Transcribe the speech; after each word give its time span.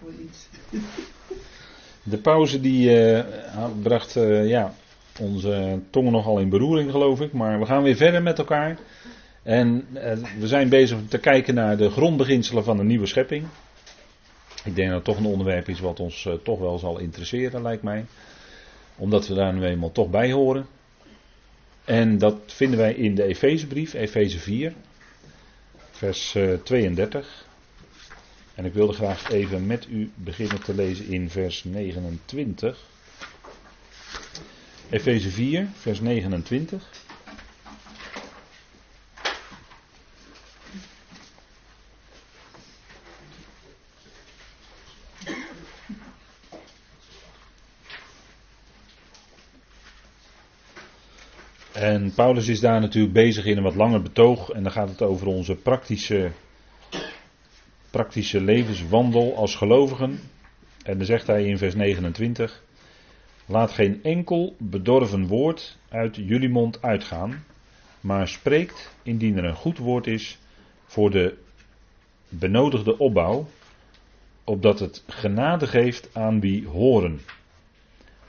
voor 0.00 0.12
iets. 0.24 0.48
De 2.02 2.18
pauze 2.18 2.60
die 2.60 3.10
uh, 3.14 3.24
bracht 3.82 4.16
uh, 4.16 4.48
ja, 4.48 4.74
onze 5.20 5.80
tongen 5.90 6.12
nogal 6.12 6.38
in 6.38 6.48
beroering, 6.48 6.90
geloof 6.90 7.20
ik. 7.20 7.32
Maar 7.32 7.58
we 7.58 7.66
gaan 7.66 7.82
weer 7.82 7.96
verder 7.96 8.22
met 8.22 8.38
elkaar. 8.38 8.78
En 9.42 9.86
uh, 9.94 10.12
we 10.38 10.46
zijn 10.46 10.68
bezig 10.68 10.98
te 11.08 11.18
kijken 11.18 11.54
naar 11.54 11.76
de 11.76 11.90
grondbeginselen 11.90 12.64
van 12.64 12.76
de 12.76 12.84
nieuwe 12.84 13.06
schepping. 13.06 13.44
Ik 14.64 14.74
denk 14.74 14.88
dat 14.88 14.96
het 14.96 15.04
toch 15.04 15.18
een 15.18 15.30
onderwerp 15.30 15.68
is 15.68 15.80
wat 15.80 16.00
ons 16.00 16.28
toch 16.42 16.58
wel 16.58 16.78
zal 16.78 16.98
interesseren, 16.98 17.62
lijkt 17.62 17.82
mij. 17.82 18.04
Omdat 18.96 19.28
we 19.28 19.34
daar 19.34 19.54
nu 19.54 19.64
eenmaal 19.64 19.92
toch 19.92 20.10
bij 20.10 20.32
horen. 20.32 20.66
En 21.84 22.18
dat 22.18 22.36
vinden 22.46 22.78
wij 22.78 22.94
in 22.94 23.14
de 23.14 23.22
Efezebrief, 23.22 23.94
Efeze 23.94 24.38
4, 24.38 24.72
vers 25.90 26.36
32. 26.62 27.45
En 28.56 28.64
ik 28.64 28.72
wilde 28.72 28.92
graag 28.92 29.30
even 29.30 29.66
met 29.66 29.86
u 29.90 30.10
beginnen 30.14 30.62
te 30.62 30.74
lezen 30.74 31.06
in 31.06 31.30
vers 31.30 31.64
29. 31.64 32.84
Efeze 34.90 35.30
4, 35.30 35.68
vers 35.74 36.00
29. 36.00 36.90
En 51.72 52.12
Paulus 52.14 52.48
is 52.48 52.60
daar 52.60 52.80
natuurlijk 52.80 53.12
bezig 53.14 53.44
in 53.44 53.56
een 53.56 53.62
wat 53.62 53.74
langer 53.74 54.02
betoog. 54.02 54.50
En 54.50 54.62
dan 54.62 54.72
gaat 54.72 54.88
het 54.88 55.02
over 55.02 55.26
onze 55.26 55.54
praktische 55.54 56.30
praktische 57.96 58.40
levenswandel 58.40 59.36
als 59.36 59.54
gelovigen. 59.54 60.20
En 60.82 60.96
dan 60.96 61.06
zegt 61.06 61.26
hij 61.26 61.44
in 61.44 61.58
vers 61.58 61.74
29: 61.74 62.62
Laat 63.46 63.70
geen 63.70 64.02
enkel 64.02 64.54
bedorven 64.58 65.26
woord 65.26 65.76
uit 65.88 66.16
jullie 66.16 66.48
mond 66.48 66.82
uitgaan, 66.82 67.44
maar 68.00 68.28
spreekt 68.28 68.94
indien 69.02 69.36
er 69.36 69.44
een 69.44 69.54
goed 69.54 69.78
woord 69.78 70.06
is 70.06 70.38
voor 70.84 71.10
de 71.10 71.36
benodigde 72.28 72.98
opbouw, 72.98 73.46
opdat 74.44 74.78
het 74.78 75.02
genade 75.06 75.66
geeft 75.66 76.08
aan 76.12 76.40
wie 76.40 76.66
horen. 76.66 77.20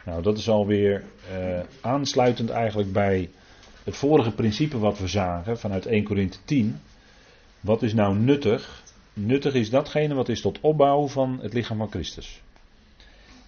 Nou, 0.06 0.22
dat 0.22 0.38
is 0.38 0.50
alweer 0.50 1.04
uh, 1.32 1.60
aansluitend 1.82 2.50
eigenlijk 2.50 2.92
bij 2.92 3.30
het 3.84 3.96
vorige 3.96 4.32
principe 4.32 4.78
wat 4.78 5.00
we 5.00 5.08
zagen 5.08 5.60
vanuit 5.60 5.86
1 5.86 6.04
Korinthe 6.04 6.38
10. 6.46 6.80
Wat 7.60 7.84
is 7.84 7.94
nou 7.94 8.18
nuttig? 8.18 8.86
Nuttig 9.20 9.54
is 9.54 9.70
datgene 9.70 10.14
wat 10.14 10.30
is 10.30 10.42
tot 10.42 10.60
opbouw 10.62 11.08
van 11.08 11.40
het 11.42 11.54
lichaam 11.54 11.78
van 11.78 11.90
Christus. 11.90 12.42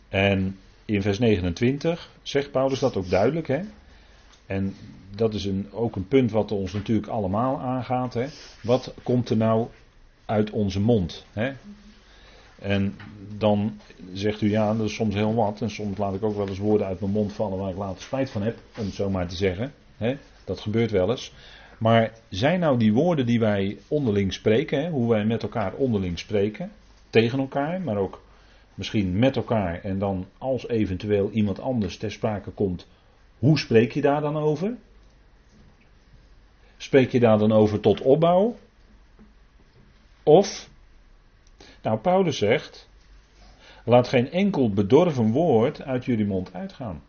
En 0.09 0.59
in 0.85 1.01
vers 1.01 1.19
29 1.19 2.09
zegt 2.21 2.51
Paulus 2.51 2.79
dat 2.79 2.95
ook 2.95 3.09
duidelijk. 3.09 3.47
Hè? 3.47 3.59
En 4.45 4.75
dat 5.15 5.33
is 5.33 5.45
een, 5.45 5.67
ook 5.71 5.95
een 5.95 6.07
punt 6.07 6.31
wat 6.31 6.51
ons 6.51 6.73
natuurlijk 6.73 7.07
allemaal 7.07 7.59
aangaat. 7.59 8.13
Hè? 8.13 8.25
Wat 8.61 8.93
komt 9.03 9.29
er 9.29 9.37
nou 9.37 9.67
uit 10.25 10.49
onze 10.49 10.79
mond? 10.79 11.25
Hè? 11.33 11.53
En 12.59 12.97
dan 13.37 13.79
zegt 14.13 14.41
u 14.41 14.49
ja, 14.49 14.73
dat 14.73 14.85
is 14.85 14.93
soms 14.93 15.15
heel 15.15 15.35
wat. 15.35 15.61
En 15.61 15.69
soms 15.69 15.97
laat 15.97 16.15
ik 16.15 16.23
ook 16.23 16.35
wel 16.35 16.47
eens 16.47 16.57
woorden 16.57 16.87
uit 16.87 16.99
mijn 16.99 17.11
mond 17.11 17.33
vallen 17.33 17.57
waar 17.57 17.69
ik 17.69 17.77
later 17.77 18.01
spijt 18.01 18.29
van 18.29 18.41
heb, 18.41 18.57
om 18.77 18.85
het 18.85 18.93
zo 18.93 19.09
maar 19.09 19.27
te 19.27 19.35
zeggen. 19.35 19.73
Hè? 19.97 20.17
Dat 20.43 20.59
gebeurt 20.59 20.91
wel 20.91 21.09
eens. 21.09 21.33
Maar 21.79 22.11
zijn 22.29 22.59
nou 22.59 22.77
die 22.77 22.93
woorden 22.93 23.25
die 23.25 23.39
wij 23.39 23.77
onderling 23.87 24.33
spreken, 24.33 24.83
hè, 24.83 24.89
hoe 24.89 25.09
wij 25.09 25.25
met 25.25 25.43
elkaar 25.43 25.73
onderling 25.73 26.19
spreken, 26.19 26.71
tegen 27.09 27.39
elkaar, 27.39 27.81
maar 27.81 27.97
ook 27.97 28.21
misschien 28.73 29.19
met 29.19 29.35
elkaar 29.35 29.81
en 29.83 29.99
dan 29.99 30.25
als 30.37 30.67
eventueel 30.67 31.29
iemand 31.31 31.59
anders 31.59 31.97
ter 31.97 32.11
sprake 32.11 32.51
komt, 32.51 32.87
hoe 33.37 33.59
spreek 33.59 33.91
je 33.91 34.01
daar 34.01 34.21
dan 34.21 34.37
over? 34.37 34.77
Spreek 36.77 37.11
je 37.11 37.19
daar 37.19 37.37
dan 37.37 37.51
over 37.51 37.79
tot 37.79 38.01
opbouw? 38.01 38.55
Of, 40.23 40.69
nou 41.81 41.99
Paulus 41.99 42.37
zegt, 42.37 42.89
laat 43.85 44.07
geen 44.07 44.31
enkel 44.31 44.69
bedorven 44.69 45.31
woord 45.31 45.81
uit 45.81 46.05
jullie 46.05 46.25
mond 46.25 46.53
uitgaan. 46.53 47.01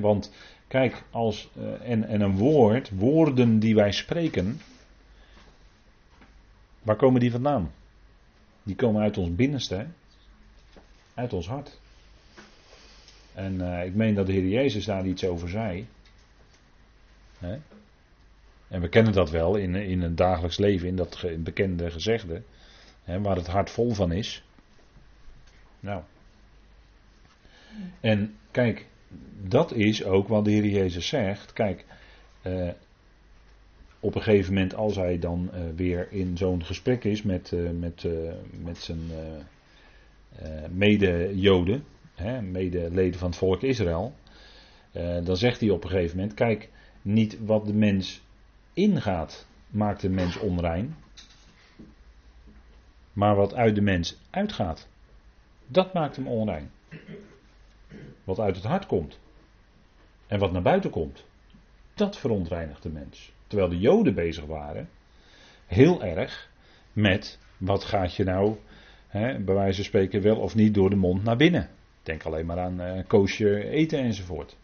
want 0.00 0.32
Kijk, 0.70 1.02
als, 1.10 1.50
uh, 1.58 1.90
en, 1.90 2.04
en 2.04 2.20
een 2.20 2.36
woord, 2.36 2.90
woorden 2.90 3.58
die 3.58 3.74
wij 3.74 3.92
spreken, 3.92 4.60
waar 6.82 6.96
komen 6.96 7.20
die 7.20 7.30
vandaan? 7.30 7.72
Die 8.62 8.76
komen 8.76 9.02
uit 9.02 9.18
ons 9.18 9.34
binnenste, 9.34 9.86
uit 11.14 11.32
ons 11.32 11.48
hart. 11.48 11.78
En 13.34 13.54
uh, 13.54 13.84
ik 13.84 13.94
meen 13.94 14.14
dat 14.14 14.26
de 14.26 14.32
Heer 14.32 14.48
Jezus 14.48 14.84
daar 14.84 15.06
iets 15.06 15.24
over 15.24 15.48
zei. 15.48 15.86
Hè? 17.38 17.58
En 18.68 18.80
we 18.80 18.88
kennen 18.88 19.12
dat 19.12 19.30
wel 19.30 19.56
in, 19.56 19.74
in 19.74 20.02
het 20.02 20.16
dagelijks 20.16 20.58
leven, 20.58 20.88
in 20.88 20.96
dat 20.96 21.24
bekende 21.38 21.90
gezegde, 21.90 22.42
hè, 23.04 23.20
waar 23.20 23.36
het 23.36 23.46
hart 23.46 23.70
vol 23.70 23.92
van 23.92 24.12
is. 24.12 24.44
Nou. 25.80 26.02
En 28.00 28.36
kijk, 28.50 28.86
dat 29.42 29.72
is 29.72 30.04
ook 30.04 30.28
wat 30.28 30.44
de 30.44 30.50
Heer 30.50 30.66
Jezus 30.66 31.08
zegt. 31.08 31.52
Kijk, 31.52 31.84
uh, 32.42 32.70
op 34.00 34.14
een 34.14 34.22
gegeven 34.22 34.54
moment 34.54 34.74
als 34.74 34.96
hij 34.96 35.18
dan 35.18 35.50
uh, 35.54 35.60
weer 35.76 36.12
in 36.12 36.36
zo'n 36.36 36.64
gesprek 36.64 37.04
is 37.04 37.22
met, 37.22 37.50
uh, 37.50 37.70
met, 37.70 38.06
met 38.62 38.78
zijn 38.78 39.00
mede-Joden, 40.70 41.84
mede-leden 42.42 43.18
van 43.18 43.28
het 43.28 43.38
volk 43.38 43.62
Israël, 43.62 44.14
dan 45.22 45.36
zegt 45.36 45.60
hij 45.60 45.70
op 45.70 45.84
een 45.84 45.90
gegeven 45.90 46.16
moment, 46.16 46.34
kijk, 46.34 46.68
niet 47.02 47.38
wat 47.44 47.66
de 47.66 47.74
mens 47.74 48.22
ingaat 48.72 49.46
maakt 49.68 50.00
de 50.00 50.08
mens 50.08 50.38
onrein, 50.38 50.96
maar 53.12 53.36
wat 53.36 53.54
uit 53.54 53.74
de 53.74 53.80
mens 53.80 54.16
uitgaat, 54.30 54.88
dat 55.66 55.94
maakt 55.94 56.16
hem 56.16 56.26
onrein. 56.26 56.70
Wat 58.24 58.38
uit 58.38 58.56
het 58.56 58.64
hart 58.64 58.86
komt. 58.86 59.18
En 60.26 60.38
wat 60.38 60.52
naar 60.52 60.62
buiten 60.62 60.90
komt. 60.90 61.24
Dat 61.94 62.18
verontreinigt 62.18 62.82
de 62.82 62.88
mens. 62.88 63.32
Terwijl 63.46 63.70
de 63.70 63.78
Joden 63.78 64.14
bezig 64.14 64.44
waren. 64.44 64.88
Heel 65.66 66.02
erg 66.02 66.50
met 66.92 67.38
wat 67.56 67.84
gaat 67.84 68.14
je 68.14 68.24
nou, 68.24 68.56
hè, 69.08 69.38
bij 69.38 69.54
wijze 69.54 69.74
van 69.74 69.84
spreken, 69.84 70.22
wel 70.22 70.36
of 70.36 70.54
niet 70.54 70.74
door 70.74 70.90
de 70.90 70.96
mond 70.96 71.24
naar 71.24 71.36
binnen. 71.36 71.68
Denk 72.02 72.22
alleen 72.22 72.46
maar 72.46 72.58
aan 72.58 72.80
uh, 72.80 73.02
koosje 73.06 73.68
eten 73.68 73.98
enzovoort. 73.98 74.56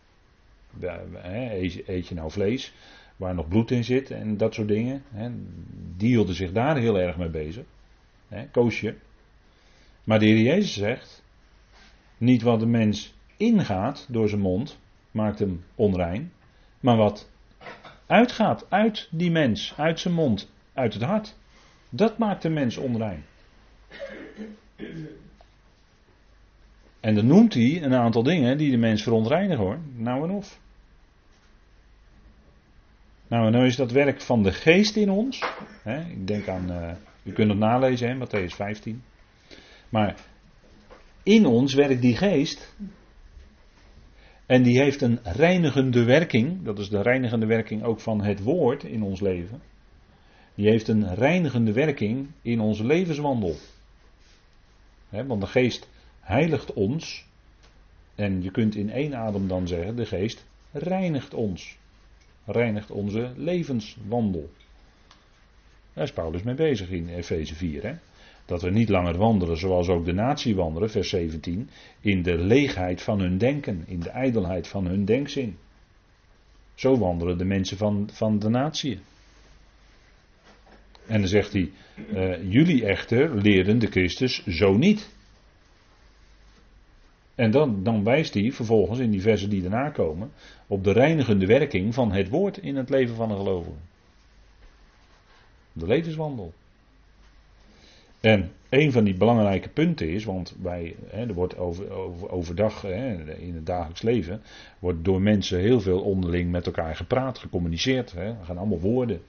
eet, 1.23 2.09
je 2.09 2.15
nou 2.15 2.31
vlees 2.31 2.75
waar 3.17 3.35
nog 3.35 3.49
bloed 3.49 3.71
in 3.71 3.85
zit 3.85 4.11
en 4.11 4.37
dat 4.37 4.55
soort 4.55 4.69
dingen. 4.69 5.03
Hè, 5.11 5.31
die 5.97 6.09
hielden 6.09 6.35
zich 6.35 6.53
daar 6.53 6.77
heel 6.77 6.99
erg 6.99 7.17
mee 7.17 7.31
bezig. 7.31 7.65
Hè, 8.29 8.49
koosje. 8.49 8.95
Maar 10.05 10.19
de 10.19 10.27
Heer 10.27 10.43
Jezus 10.43 10.73
zegt, 10.73 11.23
niet 12.19 12.43
wat 12.43 12.61
de 12.61 12.67
mens 12.67 13.15
ingaat 13.37 14.07
door 14.09 14.29
zijn 14.29 14.41
mond, 14.41 14.79
maakt 15.11 15.39
hem 15.39 15.65
onrein. 15.75 16.33
Maar 16.81 16.97
wat 16.97 17.31
uitgaat 18.07 18.67
uit 18.69 19.09
die 19.11 19.31
mens, 19.31 19.75
uit 19.77 20.01
zijn 20.01 20.15
mond, 20.15 20.51
uit 20.73 20.95
het 20.95 21.03
hart, 21.03 21.37
dat 21.91 22.19
maakt 22.19 22.43
de 22.43 22.49
mens 22.49 22.77
onrein. 22.77 23.25
En 27.01 27.15
dan 27.15 27.27
noemt 27.27 27.55
hij 27.55 27.83
een 27.83 27.95
aantal 27.95 28.23
dingen 28.23 28.59
die 28.59 28.71
de 28.71 28.77
mens 28.77 29.03
verontreinigen 29.03 29.65
hoor. 29.65 29.79
Nou 29.95 30.23
en 30.23 30.31
of. 30.31 30.61
Nou, 33.29 33.47
en 33.47 33.61
nu 33.61 33.67
is 33.67 33.77
dat 33.77 33.91
werk 33.91 34.21
van 34.21 34.43
de 34.43 34.53
geest 34.53 34.97
in 34.97 35.11
ons. 35.11 35.43
Hè, 35.83 36.01
ik 36.01 36.27
denk 36.27 36.49
aan, 36.49 36.71
uh, 36.71 36.91
u 37.23 37.33
kunt 37.33 37.49
het 37.49 37.59
nalezen, 37.59 38.09
hè, 38.09 38.27
Matthäus 38.27 38.55
15. 38.55 39.03
Maar 39.89 40.15
in 41.23 41.47
ons 41.47 41.75
werkt 41.75 42.03
die 42.03 42.17
geest 42.17 42.75
en 44.47 44.63
die 44.63 44.81
heeft 44.81 45.03
een 45.03 45.19
reinigende 45.23 46.05
werking, 46.05 46.65
dat 46.65 46.79
is 46.79 46.89
de 46.89 47.03
reinigende 47.03 47.47
werking 47.47 47.83
ook 47.83 48.01
van 48.01 48.23
het 48.23 48.43
woord 48.43 48.85
in 48.85 49.03
ons 49.03 49.21
leven. 49.21 49.63
Die 50.55 50.69
heeft 50.69 50.89
een 50.89 51.15
reinigende 51.15 51.73
werking 51.73 52.29
in 52.43 52.61
onze 52.61 52.85
levenswandel. 52.85 53.55
want 55.09 55.41
de 55.41 55.47
geest 55.47 55.89
heiligt 56.21 56.73
ons. 56.73 57.27
En 58.15 58.43
je 58.43 58.51
kunt 58.51 58.75
in 58.75 58.91
één 58.91 59.15
adem 59.15 59.49
dan 59.49 59.69
zeggen, 59.69 59.97
de 59.97 60.07
geest 60.07 60.47
reinigt 60.73 61.35
ons. 61.35 61.79
Reinigt 62.45 62.91
onze 62.91 63.33
levenswandel. 63.37 64.51
Daar 65.93 66.05
is 66.05 66.13
Paulus 66.13 66.43
mee 66.43 66.55
bezig 66.55 66.91
in 66.91 67.09
Efeze 67.09 67.55
4. 67.55 67.83
Hè? 67.83 67.95
Dat 68.47 68.63
we 68.63 68.71
niet 68.71 68.89
langer 68.89 69.17
wandelen 69.17 69.57
zoals 69.57 69.89
ook 69.89 70.05
de 70.05 70.13
natie 70.13 70.55
wandelen, 70.55 70.91
vers 70.91 71.09
17, 71.09 71.71
in 72.01 72.23
de 72.23 72.39
leegheid 72.39 73.03
van 73.03 73.21
hun 73.21 73.39
denken, 73.39 73.85
in 73.87 74.01
de 74.01 74.11
ijdelheid 74.11 74.69
van 74.69 74.87
hun 74.87 75.05
denkzin. 75.05 75.57
Zo 76.75 76.99
wandelen 76.99 77.39
de 77.39 77.45
mensen 77.45 77.77
van, 77.77 78.09
van 78.13 78.39
de 78.39 78.49
natie. 78.49 78.99
En 81.07 81.21
dan 81.21 81.29
zegt 81.29 81.53
hij, 81.53 81.71
uh, 82.13 82.53
jullie 82.53 82.87
echter 82.87 83.35
leerden 83.35 83.79
de 83.79 83.87
Christus 83.87 84.47
zo 84.47 84.77
niet. 84.77 85.15
En 87.35 87.51
dan, 87.51 87.83
dan 87.83 88.05
wijst 88.05 88.35
hij 88.35 88.53
vervolgens 88.53 88.99
in 88.99 89.11
die 89.11 89.21
versen 89.21 89.51
die 89.51 89.63
daarna 89.63 89.91
komen 89.91 90.31
op 90.67 90.85
de 90.85 90.93
reinigende 90.93 91.47
werking 91.47 91.95
van 91.95 92.13
het 92.13 92.29
woord 92.29 92.59
in 92.59 92.77
het 92.77 92.91
leven 92.91 93.17
van 93.17 93.31
een 93.31 93.37
gelovige. 93.37 93.77
De 95.73 95.87
levenswandel. 95.87 96.53
En 98.21 98.53
een 98.69 98.93
van 98.93 99.05
die 99.05 99.15
belangrijke 99.15 99.69
punten 99.69 100.09
is, 100.09 100.25
want 100.25 100.55
wij, 100.63 100.97
hè, 101.07 101.27
er 101.27 101.35
wordt 101.35 101.57
over, 101.57 101.91
over, 101.91 102.31
overdag 102.31 102.83
hè, 102.83 103.35
in 103.35 103.55
het 103.55 103.67
dagelijks 103.67 104.03
leven, 104.03 104.43
wordt 104.79 105.05
door 105.05 105.21
mensen 105.21 105.59
heel 105.59 105.81
veel 105.81 106.01
onderling 106.01 106.51
met 106.51 106.67
elkaar 106.67 106.97
gepraat, 106.97 107.39
gecommuniceerd. 107.39 108.13
Hè, 108.13 108.25
er 108.25 108.45
gaan 108.45 108.59
allemaal 108.59 108.81
woorden. 108.81 109.23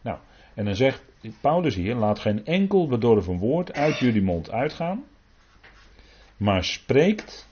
Nou, 0.00 0.18
en 0.54 0.64
dan 0.64 0.76
zegt 0.76 1.02
Paulus 1.40 1.74
hier, 1.74 1.94
laat 1.94 2.18
geen 2.18 2.46
enkel 2.46 2.88
bedorven 2.88 3.36
woord 3.36 3.72
uit 3.72 3.98
jullie 3.98 4.22
mond 4.22 4.50
uitgaan, 4.50 5.04
maar 6.36 6.64
spreekt, 6.64 7.48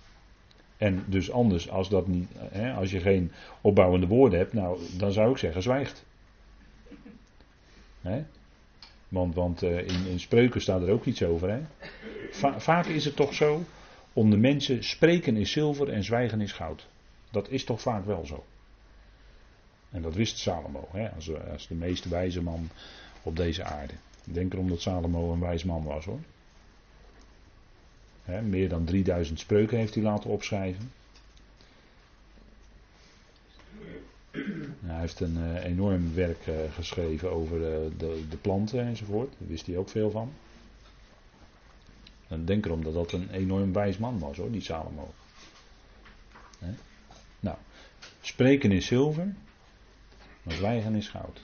en 0.76 1.04
dus 1.06 1.30
anders 1.30 1.70
als, 1.70 1.88
dat 1.88 2.06
niet, 2.06 2.28
hè, 2.38 2.72
als 2.72 2.90
je 2.90 3.00
geen 3.00 3.32
opbouwende 3.60 4.06
woorden 4.06 4.38
hebt, 4.38 4.52
nou, 4.52 4.80
dan 4.98 5.12
zou 5.12 5.30
ik 5.30 5.38
zeggen, 5.38 5.62
zwijgt. 5.62 6.06
Hè? 8.00 8.24
Want, 9.08 9.34
want 9.34 9.62
uh, 9.62 9.78
in, 9.78 10.06
in, 10.06 10.20
spreuken 10.20 10.60
staat 10.60 10.82
er 10.82 10.90
ook 10.90 11.04
iets 11.04 11.22
over. 11.22 11.50
Hè? 11.50 11.60
Va 12.30 12.60
vaak 12.60 12.86
is 12.86 13.04
het 13.04 13.16
toch 13.16 13.34
zo, 13.34 13.64
onder 14.12 14.38
mensen, 14.38 14.84
spreken 14.84 15.36
is 15.36 15.52
zilver 15.52 15.88
en 15.88 16.04
zwijgen 16.04 16.40
is 16.40 16.52
goud. 16.52 16.86
Dat 17.30 17.48
is 17.48 17.64
toch 17.64 17.80
vaak 17.80 18.04
wel 18.04 18.26
zo. 18.26 18.44
En 19.90 20.02
dat 20.02 20.14
wist 20.14 20.38
Salomo, 20.38 20.88
hè? 20.92 21.10
Als, 21.10 21.30
als 21.50 21.66
de 21.66 21.74
meest 21.74 22.08
wijze 22.08 22.42
man 22.42 22.68
op 23.22 23.36
deze 23.36 23.64
aarde. 23.64 23.92
Ik 24.24 24.34
denk 24.34 24.52
erom 24.52 24.68
dat 24.68 24.80
Salomo 24.80 25.32
een 25.32 25.40
wijs 25.40 25.64
man 25.64 25.84
was 25.84 26.04
hoor. 26.04 26.20
Meer 28.42 28.68
dan 28.68 28.84
3000 28.84 29.38
spreuken 29.38 29.78
heeft 29.78 29.94
hij 29.94 30.02
laten 30.02 30.30
opschrijven. 30.30 30.92
Hij 34.88 35.00
heeft 35.00 35.20
een 35.20 35.36
uh, 35.36 35.64
enorm 35.64 36.14
werk 36.14 36.46
uh, 36.46 36.54
geschreven 36.72 37.30
over 37.30 37.56
uh, 37.56 37.98
de, 37.98 38.24
de, 38.28 38.36
planten 38.36 38.86
enzovoort. 38.86 39.34
Daar 39.38 39.48
wist 39.48 39.66
hij 39.66 39.76
ook 39.76 39.88
veel 39.88 40.10
van. 40.10 40.32
En 42.28 42.44
denk 42.44 42.64
erom 42.64 42.84
dat 42.84 42.94
dat 42.94 43.12
een 43.12 43.30
enorm 43.30 43.72
wijs 43.72 43.98
man 43.98 44.18
was 44.18 44.36
hoor, 44.36 44.50
die 44.50 44.60
Salomo. 44.60 45.14
Hè? 46.58 46.70
Nou, 47.40 47.56
spreken 48.20 48.72
is 48.72 48.86
zilver, 48.86 49.34
maar 50.42 50.54
zwijgen 50.54 50.94
is 50.94 51.08
goud. 51.08 51.40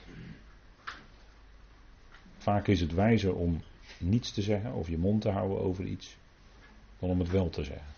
Vaak 2.37 2.67
is 2.67 2.81
het 2.81 2.93
wijzer 2.93 3.35
om 3.35 3.61
niets 3.97 4.31
te 4.31 4.41
zeggen 4.41 4.73
of 4.73 4.87
je 4.87 4.97
mond 4.97 5.21
te 5.21 5.29
houden 5.29 5.59
over 5.59 5.85
iets, 5.85 6.17
dan 6.99 7.09
om 7.09 7.19
het 7.19 7.29
wel 7.29 7.49
te 7.49 7.63
zeggen. 7.63 7.93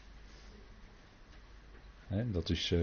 Dat 2.31 2.49
is, 2.49 2.73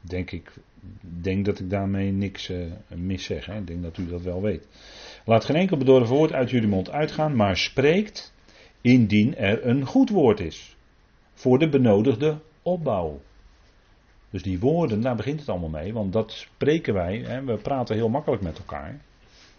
denk 0.00 0.30
ik, 0.30 0.52
denk 1.00 1.44
dat 1.44 1.58
ik 1.58 1.70
daarmee 1.70 2.12
niks 2.12 2.50
uh, 2.50 2.72
mis 2.88 3.24
zeg. 3.24 3.46
Hè. 3.46 3.58
Ik 3.58 3.66
denk 3.66 3.82
dat 3.82 3.98
u 3.98 4.08
dat 4.08 4.22
wel 4.22 4.42
weet. 4.42 4.68
Laat 5.24 5.44
geen 5.44 5.56
enkel 5.56 5.76
bedorven 5.76 6.16
woord 6.16 6.32
uit 6.32 6.50
jullie 6.50 6.68
mond 6.68 6.90
uitgaan, 6.90 7.36
maar 7.36 7.56
spreekt 7.56 8.34
indien 8.80 9.36
er 9.36 9.66
een 9.66 9.86
goed 9.86 10.10
woord 10.10 10.40
is. 10.40 10.76
Voor 11.32 11.58
de 11.58 11.68
benodigde 11.68 12.38
opbouw. 12.62 13.20
Dus 14.30 14.42
die 14.42 14.58
woorden, 14.58 15.00
daar 15.00 15.16
begint 15.16 15.40
het 15.40 15.48
allemaal 15.48 15.68
mee, 15.68 15.92
want 15.92 16.12
dat 16.12 16.32
spreken 16.32 16.94
wij, 16.94 17.18
hè, 17.18 17.44
we 17.44 17.56
praten 17.56 17.96
heel 17.96 18.08
makkelijk 18.08 18.42
met 18.42 18.58
elkaar. 18.58 19.00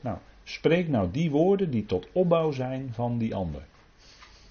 Nou, 0.01 0.17
spreek 0.43 0.87
nou 0.87 1.11
die 1.11 1.31
woorden 1.31 1.71
die 1.71 1.85
tot 1.85 2.07
opbouw 2.11 2.51
zijn 2.51 2.89
van 2.93 3.17
die 3.17 3.35
ander. 3.35 3.65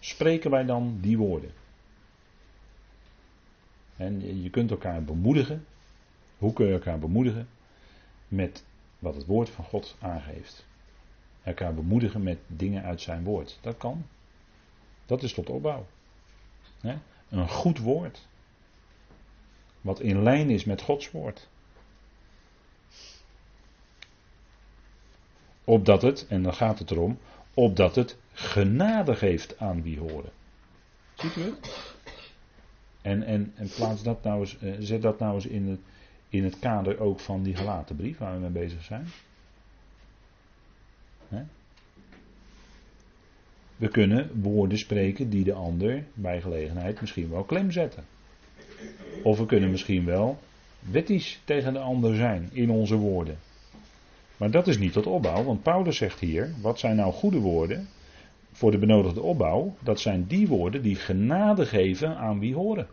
Spreken 0.00 0.50
wij 0.50 0.64
dan 0.64 0.98
die 1.00 1.18
woorden? 1.18 1.50
En 3.96 4.42
je 4.42 4.50
kunt 4.50 4.70
elkaar 4.70 5.04
bemoedigen. 5.04 5.64
Hoe 6.38 6.52
kun 6.52 6.66
je 6.66 6.72
elkaar 6.72 6.98
bemoedigen? 6.98 7.48
Met 8.28 8.64
wat 8.98 9.14
het 9.14 9.26
woord 9.26 9.50
van 9.50 9.64
God 9.64 9.96
aangeeft. 9.98 10.66
Elkaar 11.42 11.74
bemoedigen 11.74 12.22
met 12.22 12.38
dingen 12.46 12.82
uit 12.82 13.00
zijn 13.00 13.24
woord. 13.24 13.58
Dat 13.60 13.76
kan. 13.76 14.06
Dat 15.06 15.22
is 15.22 15.32
tot 15.32 15.50
opbouw. 15.50 15.86
Een 17.28 17.48
goed 17.48 17.78
woord. 17.78 18.26
Wat 19.80 20.00
in 20.00 20.22
lijn 20.22 20.50
is 20.50 20.64
met 20.64 20.82
Gods 20.82 21.10
woord. 21.10 21.48
Opdat 25.64 26.02
het, 26.02 26.26
en 26.28 26.42
dan 26.42 26.54
gaat 26.54 26.78
het 26.78 26.90
erom, 26.90 27.18
opdat 27.54 27.94
het 27.94 28.16
genade 28.32 29.14
geeft 29.16 29.58
aan 29.58 29.82
wie 29.82 29.98
horen. 29.98 30.30
Ziet 31.14 31.36
u 31.36 31.42
het? 31.42 31.94
En, 33.02 33.22
en, 33.22 33.52
en 33.56 33.68
plaats 33.68 34.02
dat 34.02 34.22
nou 34.22 34.40
eens, 34.40 34.56
uh, 34.62 34.76
zet 34.78 35.02
dat 35.02 35.18
nou 35.18 35.34
eens 35.34 35.46
in 35.46 35.68
het, 35.68 35.80
in 36.28 36.44
het 36.44 36.58
kader 36.58 37.00
ook 37.00 37.20
van 37.20 37.42
die 37.42 37.56
gelaten 37.56 37.96
brief 37.96 38.18
waar 38.18 38.34
we 38.34 38.40
mee 38.40 38.50
bezig 38.50 38.82
zijn. 38.82 39.06
We 43.76 43.88
kunnen 43.88 44.30
woorden 44.40 44.78
spreken 44.78 45.30
die 45.30 45.44
de 45.44 45.52
ander 45.52 46.04
bij 46.14 46.40
gelegenheid 46.40 47.00
misschien 47.00 47.30
wel 47.30 47.44
klem 47.44 47.70
zetten. 47.70 48.04
Of 49.22 49.38
we 49.38 49.46
kunnen 49.46 49.70
misschien 49.70 50.04
wel 50.04 50.38
wettisch 50.90 51.40
tegen 51.44 51.72
de 51.72 51.78
ander 51.78 52.14
zijn 52.14 52.48
in 52.52 52.70
onze 52.70 52.96
woorden. 52.96 53.38
Maar 54.36 54.50
dat 54.50 54.66
is 54.66 54.78
niet 54.78 54.92
tot 54.92 55.06
opbouw, 55.06 55.44
want 55.44 55.62
Paulus 55.62 55.96
zegt 55.96 56.20
hier: 56.20 56.54
wat 56.60 56.78
zijn 56.78 56.96
nou 56.96 57.12
goede 57.12 57.38
woorden 57.38 57.88
voor 58.52 58.70
de 58.70 58.78
benodigde 58.78 59.20
opbouw? 59.20 59.76
Dat 59.80 60.00
zijn 60.00 60.26
die 60.26 60.48
woorden 60.48 60.82
die 60.82 60.96
genade 60.96 61.66
geven 61.66 62.16
aan 62.16 62.38
wie 62.38 62.54
horen. 62.54 62.86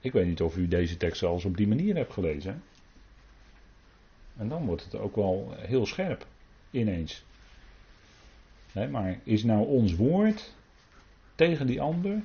Ik 0.00 0.12
weet 0.12 0.26
niet 0.26 0.40
of 0.40 0.56
u 0.56 0.68
deze 0.68 0.96
tekst 0.96 1.18
zelfs 1.18 1.44
op 1.44 1.56
die 1.56 1.68
manier 1.68 1.96
hebt 1.96 2.12
gelezen. 2.12 2.62
En 4.36 4.48
dan 4.48 4.66
wordt 4.66 4.84
het 4.84 4.94
ook 4.94 5.16
wel 5.16 5.54
heel 5.56 5.86
scherp, 5.86 6.26
ineens. 6.70 7.24
Nee, 8.72 8.88
maar 8.88 9.18
is 9.22 9.44
nou 9.44 9.66
ons 9.66 9.94
woord 9.94 10.54
tegen 11.34 11.66
die 11.66 11.80
ander, 11.80 12.22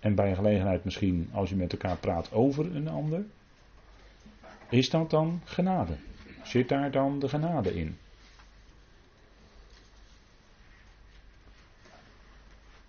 en 0.00 0.14
bij 0.14 0.34
gelegenheid 0.34 0.84
misschien 0.84 1.28
als 1.32 1.48
je 1.48 1.56
met 1.56 1.72
elkaar 1.72 1.96
praat 1.96 2.32
over 2.32 2.76
een 2.76 2.88
ander, 2.88 3.24
is 4.70 4.90
dat 4.90 5.10
dan 5.10 5.40
genade? 5.44 5.96
Zit 6.42 6.68
daar 6.68 6.90
dan 6.90 7.18
de 7.18 7.28
genade 7.28 7.74
in? 7.74 7.96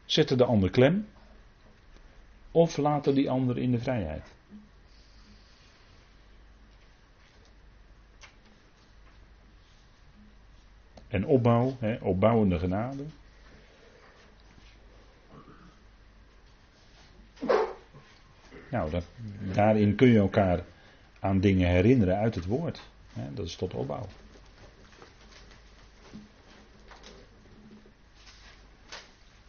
Zetten 0.06 0.38
de 0.38 0.46
ander 0.46 0.70
klem? 0.70 1.08
Of 2.54 2.78
laten 2.78 3.16
die 3.16 3.30
ander 3.30 3.58
in 3.58 3.72
de 3.72 3.80
vrijheid? 3.80 4.28
En 11.08 11.26
opbouw, 11.26 11.76
hè, 11.80 11.98
opbouwende 12.02 12.60
genade. 12.60 13.04
Nou, 18.70 18.90
dat, 18.90 19.04
daarin 19.54 19.96
kun 19.96 20.08
je 20.08 20.18
elkaar 20.18 20.64
aan 21.20 21.40
dingen 21.40 21.70
herinneren 21.70 22.18
uit 22.18 22.36
het 22.36 22.46
woord. 22.46 22.82
Dat 23.34 23.46
is 23.46 23.56
tot 23.56 23.74
opbouw. 23.74 24.08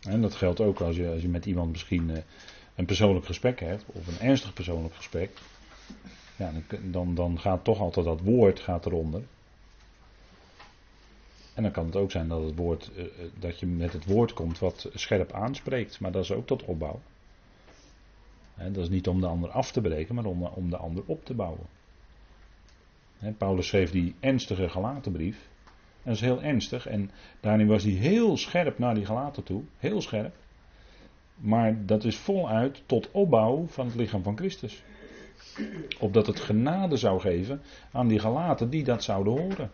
En 0.03 0.21
dat 0.21 0.35
geldt 0.35 0.61
ook 0.61 0.81
als 0.81 0.97
je, 0.97 1.09
als 1.09 1.23
je 1.23 1.29
met 1.29 1.47
iemand 1.47 1.71
misschien 1.71 2.11
eh, 2.11 2.23
een 2.75 2.85
persoonlijk 2.85 3.27
gesprek 3.27 3.61
hebt, 3.61 3.85
of 3.87 4.07
een 4.07 4.27
ernstig 4.27 4.53
persoonlijk 4.53 4.95
gesprek. 4.95 5.31
Ja, 6.37 6.53
dan, 6.83 7.15
dan 7.15 7.41
gaat 7.41 7.65
toch 7.65 7.81
altijd 7.81 8.07
dat 8.07 8.21
woord 8.21 8.61
gaat 8.61 8.87
eronder. 8.87 9.23
En 11.55 11.63
dan 11.63 11.73
kan 11.73 11.87
het 11.87 11.97
ook 11.97 12.11
zijn 12.11 12.29
dat, 12.29 12.43
het 12.43 12.57
woord, 12.57 12.91
eh, 12.97 13.05
eh, 13.05 13.11
dat 13.39 13.61
je 13.61 13.67
met 13.67 13.93
het 13.93 14.05
woord 14.05 14.33
komt 14.33 14.59
wat 14.59 14.91
scherp 14.95 15.33
aanspreekt, 15.33 16.01
maar 16.01 16.13
dat 16.13 16.23
is 16.23 16.33
ook 16.33 16.47
tot 16.47 16.65
opbouw. 16.65 17.01
dat 18.55 18.77
is 18.77 18.89
niet 18.89 19.09
om 19.09 19.21
de 19.21 19.27
ander 19.27 19.51
af 19.51 19.73
te 19.73 19.81
breken, 19.81 20.15
maar 20.15 20.25
om, 20.25 20.43
om 20.43 20.71
de 20.71 20.77
ander 20.77 21.03
op 21.07 21.25
te 21.25 21.35
bouwen. 21.35 21.67
Paulus 23.39 23.67
schreef 23.67 23.91
die 23.91 24.15
ernstige 24.21 24.69
gelatenbrief. 24.69 25.49
En 25.67 26.11
dat 26.11 26.15
is 26.15 26.21
heel 26.21 26.43
ernstig. 26.43 26.87
En 26.87 27.11
daarin 27.41 27.67
was 27.67 27.83
hij 27.83 27.93
heel 27.93 28.37
scherp 28.37 28.79
naar 28.79 28.95
die 28.95 29.05
gelaten 29.05 29.43
toe. 29.43 29.63
Heel 29.79 30.01
scherp. 30.01 30.35
Maar 31.35 31.87
dat 31.87 32.05
is 32.05 32.17
voluit 32.17 32.83
tot 32.87 33.11
opbouw 33.11 33.67
van 33.67 33.87
het 33.87 33.95
lichaam 33.95 34.23
van 34.23 34.37
Christus. 34.37 34.83
Opdat 35.99 36.27
het 36.27 36.41
genade 36.41 36.97
zou 36.97 37.21
geven 37.21 37.63
aan 37.93 38.09
die 38.09 38.19
gelaten 38.19 38.71
die 38.71 38.85
dat 38.85 39.03
zouden 39.03 39.33
horen. 39.33 39.71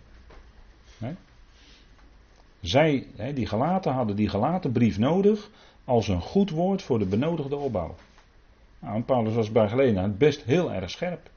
Zij, 2.60 3.06
die 3.34 3.46
gelaten, 3.46 3.92
hadden 3.92 4.16
die 4.16 4.28
gelaten 4.28 4.72
brief 4.72 4.98
nodig 4.98 5.50
als 5.84 6.08
een 6.08 6.20
goed 6.20 6.50
woord 6.50 6.82
voor 6.82 6.98
de 6.98 7.06
benodigde 7.06 7.56
opbouw. 7.56 7.94
Nou, 8.78 8.94
en 8.94 9.04
Paulus 9.04 9.34
was 9.34 9.52
bij 9.52 9.68
gelegenheid 9.68 10.18
best 10.18 10.42
heel 10.42 10.72
erg 10.72 10.90
scherp 10.90 11.30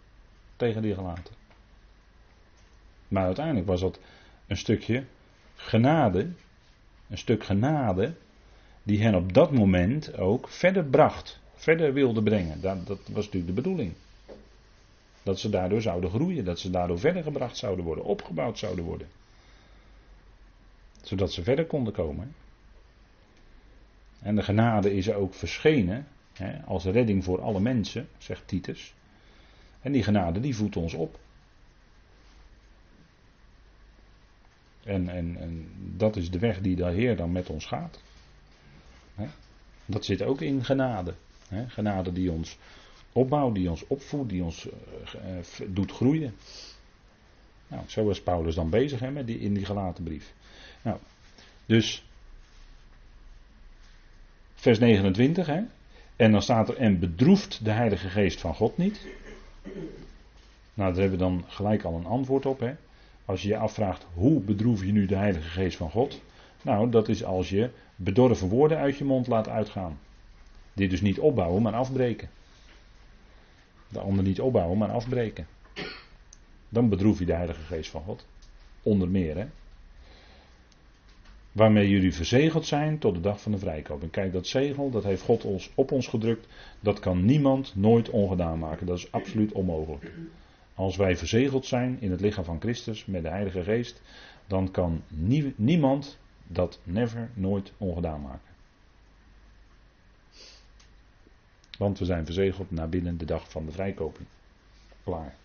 tegen 0.55 0.81
die 0.81 0.93
gelaten. 0.93 1.33
Maar 3.07 3.25
uiteindelijk 3.25 3.67
was 3.67 3.81
dat 3.81 3.99
een 4.47 4.57
stukje 4.57 5.03
genade, 5.55 6.31
een 7.09 7.17
stuk 7.17 7.43
genade, 7.43 8.13
die 8.83 9.01
hen 9.01 9.15
op 9.15 9.33
dat 9.33 9.51
moment 9.51 10.17
ook 10.17 10.49
verder 10.49 10.85
bracht, 10.85 11.39
verder 11.55 11.93
wilde 11.93 12.23
brengen. 12.23 12.61
Dat, 12.61 12.87
dat 12.87 12.99
was 12.99 13.25
natuurlijk 13.25 13.55
de 13.55 13.61
bedoeling. 13.61 13.93
Dat 15.23 15.39
ze 15.39 15.49
daardoor 15.49 15.81
zouden 15.81 16.09
groeien, 16.09 16.45
dat 16.45 16.59
ze 16.59 16.69
daardoor 16.69 16.99
verder 16.99 17.23
gebracht 17.23 17.57
zouden 17.57 17.85
worden, 17.85 18.03
opgebouwd 18.03 18.57
zouden 18.57 18.85
worden. 18.85 19.07
Zodat 21.01 21.31
ze 21.31 21.43
verder 21.43 21.65
konden 21.65 21.93
komen. 21.93 22.35
En 24.21 24.35
de 24.35 24.43
genade 24.43 24.95
is 24.95 25.11
ook 25.11 25.33
verschenen 25.33 26.07
hè, 26.33 26.61
als 26.63 26.85
redding 26.85 27.23
voor 27.23 27.41
alle 27.41 27.59
mensen, 27.59 28.07
zegt 28.17 28.47
Titus. 28.47 28.93
En 29.81 29.91
die 29.91 30.03
genade 30.03 30.39
die 30.39 30.55
voedt 30.55 30.75
ons 30.75 30.93
op. 30.93 31.19
En, 34.83 35.09
en, 35.09 35.37
en 35.37 35.71
dat 35.97 36.15
is 36.15 36.31
de 36.31 36.39
weg 36.39 36.61
die 36.61 36.75
de 36.75 36.85
Heer 36.85 37.15
dan 37.15 37.31
met 37.31 37.49
ons 37.49 37.65
gaat. 37.65 38.01
Dat 39.85 40.05
zit 40.05 40.21
ook 40.21 40.41
in 40.41 40.63
genade. 40.63 41.13
Genade 41.67 42.11
die 42.11 42.31
ons 42.31 42.57
opbouwt, 43.11 43.55
die 43.55 43.69
ons 43.69 43.87
opvoedt, 43.87 44.29
die 44.29 44.43
ons 44.43 44.65
uh, 44.65 44.71
doet 45.67 45.91
groeien. 45.91 46.35
Nou, 47.67 47.83
zo 47.87 48.09
is 48.09 48.21
Paulus 48.21 48.55
dan 48.55 48.69
bezig 48.69 48.99
hè, 48.99 49.11
met 49.11 49.27
die, 49.27 49.39
in 49.39 49.53
die 49.53 49.65
gelaten 49.65 50.03
brief. 50.03 50.33
Nou, 50.81 50.97
dus 51.65 52.05
vers 54.55 54.79
29, 54.79 55.47
hè, 55.47 55.61
en 56.15 56.31
dan 56.31 56.41
staat 56.41 56.69
er, 56.69 56.77
en 56.77 56.99
bedroeft 56.99 57.65
de 57.65 57.71
Heilige 57.71 58.09
Geest 58.09 58.39
van 58.39 58.55
God 58.55 58.77
niet. 58.77 58.99
Nou, 60.73 60.93
daar 60.93 61.01
hebben 61.01 61.19
we 61.19 61.25
dan 61.25 61.43
gelijk 61.47 61.83
al 61.83 61.95
een 61.95 62.05
antwoord 62.05 62.45
op. 62.45 62.59
Hè. 62.59 62.73
Als 63.25 63.41
je 63.41 63.47
je 63.47 63.57
afvraagt, 63.57 64.05
hoe 64.13 64.39
bedroef 64.39 64.83
je 64.83 64.91
nu 64.91 65.05
de 65.05 65.15
Heilige 65.15 65.49
Geest 65.49 65.77
van 65.77 65.89
God? 65.89 66.21
Nou, 66.63 66.89
dat 66.89 67.09
is 67.09 67.23
als 67.23 67.49
je 67.49 67.69
bedorven 67.95 68.49
woorden 68.49 68.77
uit 68.77 68.97
je 68.97 69.03
mond 69.03 69.27
laat 69.27 69.47
uitgaan. 69.47 69.99
Die 70.73 70.89
dus 70.89 71.01
niet 71.01 71.19
opbouwen, 71.19 71.61
maar 71.61 71.73
afbreken. 71.73 72.29
De 73.87 73.99
ander 73.99 74.23
niet 74.23 74.41
opbouwen, 74.41 74.77
maar 74.77 74.91
afbreken. 74.91 75.47
Dan 76.69 76.89
bedroef 76.89 77.19
je 77.19 77.25
de 77.25 77.33
Heilige 77.33 77.61
Geest 77.61 77.89
van 77.89 78.03
God. 78.03 78.25
Onder 78.83 79.09
meer, 79.09 79.37
hè. 79.37 79.45
Waarmee 81.51 81.89
jullie 81.89 82.13
verzegeld 82.13 82.65
zijn 82.65 82.99
tot 82.99 83.13
de 83.13 83.21
dag 83.21 83.41
van 83.41 83.51
de 83.51 83.57
vrijkoop. 83.57 84.01
En 84.01 84.09
kijk, 84.09 84.33
dat 84.33 84.47
zegel, 84.47 84.89
dat 84.89 85.03
heeft 85.03 85.21
God 85.21 85.43
ons 85.45 85.71
op 85.75 85.91
ons 85.91 86.07
gedrukt. 86.07 86.47
Dat 86.79 86.99
kan 86.99 87.25
niemand 87.25 87.75
nooit 87.75 88.09
ongedaan 88.09 88.59
maken. 88.59 88.85
Dat 88.85 88.97
is 88.97 89.11
absoluut 89.11 89.51
onmogelijk. 89.51 90.11
Als 90.73 90.95
wij 90.95 91.17
verzegeld 91.17 91.65
zijn 91.65 91.97
in 91.99 92.11
het 92.11 92.21
lichaam 92.21 92.43
van 92.43 92.59
Christus 92.59 93.05
met 93.05 93.23
de 93.23 93.29
Heilige 93.29 93.63
Geest, 93.63 94.01
dan 94.47 94.71
kan 94.71 95.01
niemand 95.55 96.17
dat 96.47 96.79
never, 96.83 97.29
nooit 97.33 97.73
ongedaan 97.77 98.21
maken. 98.21 98.51
Want 101.77 101.99
we 101.99 102.05
zijn 102.05 102.25
verzegeld 102.25 102.71
naar 102.71 102.89
binnen 102.89 103.17
de 103.17 103.25
dag 103.25 103.49
van 103.49 103.65
de 103.65 103.71
vrijkoping. 103.71 104.27
Klaar. 105.03 105.35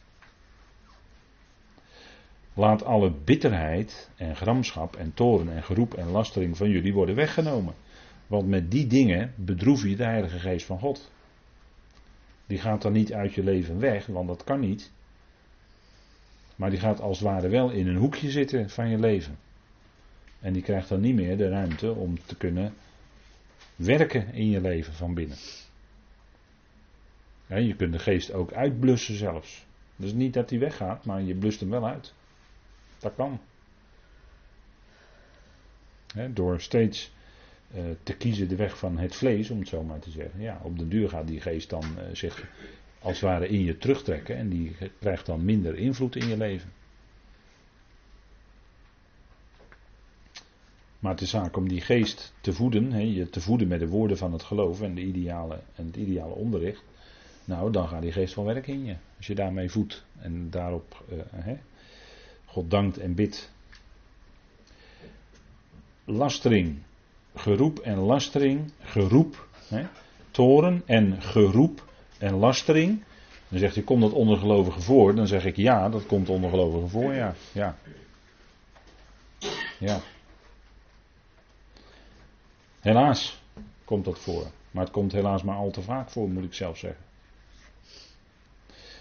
Laat 2.55 2.85
alle 2.85 3.13
bitterheid 3.25 4.11
en 4.17 4.37
gramschap 4.37 4.97
en 4.97 5.15
toren 5.15 5.49
en 5.49 5.63
geroep 5.63 5.95
en 5.95 6.09
lastering 6.09 6.57
van 6.57 6.71
jullie 6.71 6.93
worden 6.93 7.15
weggenomen. 7.15 7.75
Want 8.27 8.49
met 8.49 8.71
die 8.71 8.87
dingen 8.87 9.33
bedroef 9.37 9.83
je 9.83 9.97
de 9.97 10.05
Heilige 10.05 10.39
Geest 10.39 10.67
van 10.67 10.79
God. 10.79 11.11
Die 12.47 12.59
gaat 12.59 12.83
dan 12.83 12.93
niet 12.93 13.13
uit 13.13 13.35
je 13.35 13.43
leven 13.43 13.79
weg, 13.79 14.07
want 14.07 14.29
dat 14.29 14.45
kan 14.45 14.61
niet. 14.61 14.93
Maar 16.57 16.71
die 16.71 16.79
gaat 16.79 17.01
als 17.01 17.19
het 17.19 17.29
ware 17.29 17.49
wel 17.49 17.71
in 17.71 17.87
een 17.87 17.97
hoekje 17.97 18.31
zitten 18.31 18.71
van 18.71 18.89
je 18.89 18.99
leven. 18.99 19.39
En 20.41 20.53
die 20.53 20.63
krijgt 20.63 20.89
dan 20.89 21.01
niet 21.01 21.15
meer 21.15 21.37
de 21.37 21.49
ruimte 21.49 21.93
om 21.93 22.19
te 22.27 22.37
kunnen 22.37 22.75
werken 23.77 24.35
in 24.35 24.51
je 24.51 24.61
leven 24.61 24.93
van 24.93 25.15
binnen. 25.15 25.37
je 27.47 27.75
kunt 27.77 27.93
de 27.93 27.99
geest 27.99 28.33
ook 28.33 28.53
uitblussen 28.53 29.17
zelfs. 29.17 29.67
Dus 29.97 30.13
niet 30.13 30.35
dat 30.35 30.49
die 30.49 30.59
weggaat, 30.59 31.05
maar 31.05 31.23
je 31.23 31.35
blust 31.35 31.61
hem 31.61 31.71
wel 31.71 31.87
uit. 31.87 32.13
Dat 32.99 33.15
kan. 33.15 33.41
door 36.33 36.61
steeds 36.61 37.13
uh, 37.75 37.83
te 38.03 38.17
kiezen 38.17 38.49
de 38.49 38.57
weg 38.57 38.79
van 38.79 38.99
het 38.99 39.17
vlees, 39.17 39.51
om 39.51 39.59
het 39.59 39.69
zo 39.69 39.83
maar 39.83 39.99
te 39.99 40.11
zeggen. 40.11 40.41
Ja, 40.41 40.61
op 40.63 40.79
de 40.79 40.89
duur 40.89 41.09
gaat 41.09 41.27
die 41.27 41.41
geest 41.41 41.71
dan 41.71 41.85
uh, 41.85 42.03
zich 42.13 42.49
als 42.99 43.21
het 43.21 43.31
ware 43.31 43.49
in 43.49 43.65
je 43.65 43.79
terugtrekken 43.79 44.37
en 44.37 44.49
die 44.49 44.77
krijgt 45.01 45.27
dan 45.27 45.45
minder 45.45 45.77
invloed 45.77 46.17
in 46.17 46.29
je 46.29 46.37
leven. 46.37 46.73
Maar 50.99 51.13
het 51.13 51.21
is 51.21 51.31
zaak 51.31 51.57
om 51.57 51.69
die 51.69 51.81
geest 51.81 52.33
te 52.41 52.53
voeden, 52.53 53.13
je 53.15 53.31
te 53.31 53.41
voeden 53.41 53.69
met 53.69 53.81
de 53.81 53.89
woorden 53.89 54.17
van 54.17 54.33
het 54.33 54.43
geloof 54.43 54.83
en, 54.83 54.95
de 54.95 55.01
ideale, 55.01 55.59
en 55.75 55.87
het 55.87 55.97
ideale 55.97 56.35
onderricht. 56.35 56.83
Nou, 57.45 57.73
dan 57.73 57.89
gaat 57.89 58.03
die 58.03 58.13
geest 58.13 58.35
van 58.35 58.45
werk 58.45 58.67
in 58.67 58.85
je. 58.85 58.97
Als 59.17 59.27
je 59.27 59.35
daarmee 59.35 59.71
voedt 59.71 60.05
en 60.21 60.51
daarop 60.51 61.05
uh, 61.13 61.53
God 62.45 62.71
dankt 62.71 62.99
en 62.99 63.15
bidt. 63.15 63.51
Lastering, 66.05 66.79
geroep 67.35 67.79
en 67.79 67.99
lastering, 67.99 68.73
geroep, 68.81 69.47
toren 70.31 70.83
en 70.87 71.23
geroep 71.23 71.85
en 72.19 72.35
lastering. 72.35 73.03
Dan 73.49 73.59
zegt 73.59 73.75
hij, 73.75 73.85
komt 73.85 74.01
dat 74.01 74.13
ondergelovige 74.13 74.81
voor? 74.81 75.15
Dan 75.15 75.27
zeg 75.27 75.45
ik, 75.45 75.57
ja, 75.57 75.89
dat 75.89 76.07
komt 76.07 76.29
ondergelovige 76.29 76.87
voor, 76.87 77.15
ja. 77.15 77.35
Ja. 77.53 77.77
ja. 79.79 80.01
Helaas 82.89 83.43
komt 83.85 84.05
dat 84.05 84.19
voor. 84.19 84.47
Maar 84.71 84.85
het 84.85 84.93
komt 84.93 85.13
helaas 85.13 85.43
maar 85.43 85.57
al 85.57 85.71
te 85.71 85.83
vaak 85.83 86.11
voor, 86.11 86.29
moet 86.29 86.45
ik 86.45 86.55
zelf 86.55 86.79
zeggen. 86.79 87.05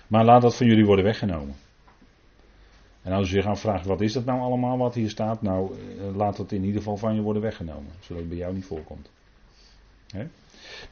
Maar 0.07 0.25
laat 0.25 0.41
dat 0.41 0.55
van 0.55 0.67
jullie 0.67 0.85
worden 0.85 1.05
weggenomen. 1.05 1.55
En 3.01 3.11
als 3.11 3.29
je 3.29 3.35
zich 3.35 3.45
afvraagt, 3.45 3.85
wat 3.85 4.01
is 4.01 4.13
dat 4.13 4.25
nou 4.25 4.39
allemaal 4.39 4.77
wat 4.77 4.93
hier 4.93 5.09
staat? 5.09 5.41
Nou, 5.41 5.71
eh, 5.73 6.15
laat 6.15 6.37
het 6.37 6.51
in 6.51 6.63
ieder 6.63 6.77
geval 6.77 6.97
van 6.97 7.15
je 7.15 7.21
worden 7.21 7.41
weggenomen. 7.41 7.91
Zodat 7.99 8.17
het 8.17 8.29
bij 8.29 8.37
jou 8.37 8.53
niet 8.53 8.65
voorkomt. 8.65 9.09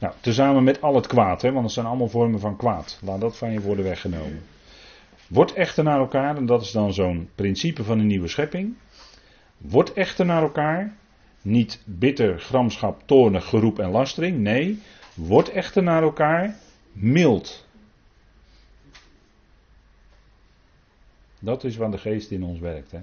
Nou, 0.00 0.14
tezamen 0.20 0.64
met 0.64 0.82
al 0.82 0.94
het 0.94 1.06
kwaad, 1.06 1.42
hè, 1.42 1.52
want 1.52 1.64
het 1.64 1.74
zijn 1.74 1.86
allemaal 1.86 2.08
vormen 2.08 2.40
van 2.40 2.56
kwaad. 2.56 3.00
Laat 3.02 3.20
dat 3.20 3.36
van 3.36 3.52
je 3.52 3.60
worden 3.60 3.84
weggenomen. 3.84 4.42
Word 5.28 5.52
echter 5.52 5.84
naar 5.84 5.98
elkaar, 5.98 6.36
en 6.36 6.46
dat 6.46 6.62
is 6.62 6.70
dan 6.70 6.92
zo'n 6.92 7.28
principe 7.34 7.84
van 7.84 7.98
een 7.98 8.06
nieuwe 8.06 8.28
schepping. 8.28 8.74
Word 9.56 9.92
echter 9.92 10.26
naar 10.26 10.42
elkaar, 10.42 10.96
niet 11.46 11.82
bitter, 11.84 12.40
gramschap, 12.40 13.02
toornig, 13.06 13.48
geroep 13.48 13.78
en 13.78 13.90
lastering. 13.90 14.38
Nee, 14.38 14.82
word 15.14 15.48
echter 15.48 15.82
naar 15.82 16.02
elkaar 16.02 16.56
mild. 16.92 17.66
Dat 21.38 21.64
is 21.64 21.76
waar 21.76 21.90
de 21.90 21.98
geest 21.98 22.30
in 22.30 22.42
ons 22.42 22.58
werkt. 22.58 22.90
Hè? 22.90 23.00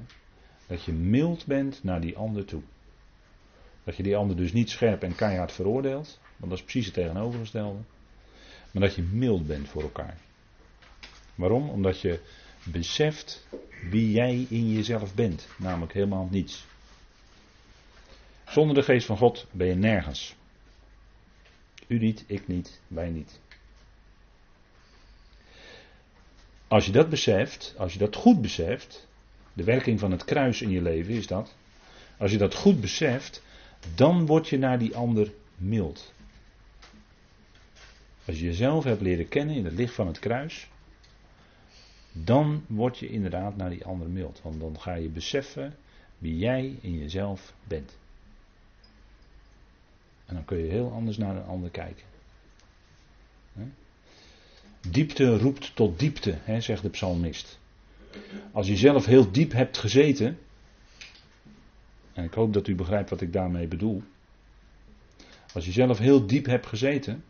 Dat 0.67 0.83
je 0.83 0.91
mild 0.91 1.45
bent 1.45 1.83
naar 1.83 2.01
die 2.01 2.17
ander 2.17 2.45
toe. 2.45 2.61
Dat 3.83 3.95
je 3.95 4.03
die 4.03 4.15
ander 4.15 4.35
dus 4.35 4.53
niet 4.53 4.69
scherp 4.69 5.03
en 5.03 5.15
keihard 5.15 5.51
veroordeelt. 5.51 6.19
Want 6.37 6.51
dat 6.51 6.59
is 6.59 6.65
precies 6.65 6.85
het 6.85 6.93
tegenovergestelde. 6.93 7.79
Maar 8.71 8.81
dat 8.81 8.95
je 8.95 9.01
mild 9.01 9.47
bent 9.47 9.69
voor 9.69 9.81
elkaar. 9.81 10.17
Waarom? 11.35 11.69
Omdat 11.69 12.01
je 12.01 12.19
beseft 12.63 13.47
wie 13.89 14.11
jij 14.11 14.45
in 14.49 14.71
jezelf 14.71 15.15
bent. 15.15 15.47
Namelijk 15.57 15.93
helemaal 15.93 16.27
niets. 16.31 16.65
Zonder 18.53 18.75
de 18.75 18.83
geest 18.83 19.05
van 19.05 19.17
God 19.17 19.47
ben 19.51 19.67
je 19.67 19.75
nergens. 19.75 20.35
U 21.87 21.99
niet, 21.99 22.23
ik 22.27 22.47
niet, 22.47 22.81
wij 22.87 23.09
niet. 23.09 23.39
Als 26.67 26.85
je 26.85 26.91
dat 26.91 27.09
beseft, 27.09 27.75
als 27.77 27.93
je 27.93 27.99
dat 27.99 28.15
goed 28.15 28.41
beseft, 28.41 29.07
de 29.53 29.63
werking 29.63 29.99
van 29.99 30.11
het 30.11 30.25
kruis 30.25 30.61
in 30.61 30.69
je 30.69 30.81
leven 30.81 31.13
is 31.13 31.27
dat. 31.27 31.55
Als 32.17 32.31
je 32.31 32.37
dat 32.37 32.55
goed 32.55 32.81
beseft, 32.81 33.43
dan 33.95 34.25
word 34.25 34.47
je 34.47 34.57
naar 34.57 34.79
die 34.79 34.95
ander 34.95 35.31
mild. 35.55 36.13
Als 38.25 38.39
je 38.39 38.45
jezelf 38.45 38.83
hebt 38.83 39.01
leren 39.01 39.27
kennen 39.27 39.55
in 39.55 39.65
het 39.65 39.73
licht 39.73 39.93
van 39.93 40.07
het 40.07 40.19
kruis, 40.19 40.69
dan 42.11 42.65
word 42.67 42.97
je 42.97 43.09
inderdaad 43.09 43.55
naar 43.55 43.69
die 43.69 43.85
ander 43.85 44.09
mild. 44.09 44.39
Want 44.43 44.59
dan 44.59 44.79
ga 44.79 44.93
je 44.93 45.09
beseffen 45.09 45.75
wie 46.17 46.37
jij 46.37 46.77
in 46.81 46.97
jezelf 46.97 47.53
bent. 47.67 48.01
En 50.33 50.39
dan 50.39 50.47
kun 50.47 50.57
je 50.57 50.71
heel 50.71 50.91
anders 50.91 51.17
naar 51.17 51.35
een 51.35 51.45
ander 51.45 51.69
kijken. 51.69 52.03
Diepte 54.89 55.37
roept 55.37 55.75
tot 55.75 55.99
diepte, 55.99 56.37
hè, 56.43 56.61
zegt 56.61 56.81
de 56.81 56.89
psalmist. 56.89 57.59
Als 58.51 58.67
je 58.67 58.75
zelf 58.75 59.05
heel 59.05 59.31
diep 59.31 59.51
hebt 59.51 59.77
gezeten, 59.77 60.37
en 62.13 62.23
ik 62.23 62.33
hoop 62.33 62.53
dat 62.53 62.67
u 62.67 62.75
begrijpt 62.75 63.09
wat 63.09 63.21
ik 63.21 63.33
daarmee 63.33 63.67
bedoel. 63.67 64.03
Als 65.53 65.65
je 65.65 65.71
zelf 65.71 65.97
heel 65.97 66.27
diep 66.27 66.45
hebt 66.45 66.65
gezeten, 66.65 67.23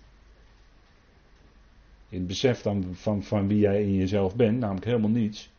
in 2.10 2.18
het 2.18 2.28
besef 2.28 2.62
van, 2.62 3.24
van 3.24 3.48
wie 3.48 3.60
jij 3.60 3.84
in 3.84 3.94
jezelf 3.94 4.36
bent, 4.36 4.60
namelijk 4.60 4.86
helemaal 4.86 5.10
niets. 5.10 5.52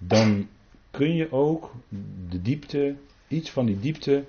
dan 0.00 0.48
kun 0.90 1.14
je 1.14 1.32
ook 1.32 1.74
de 2.28 2.42
diepte, 2.42 2.96
iets 3.30 3.50
van 3.50 3.66
die 3.66 3.80
diepte, 3.80 4.24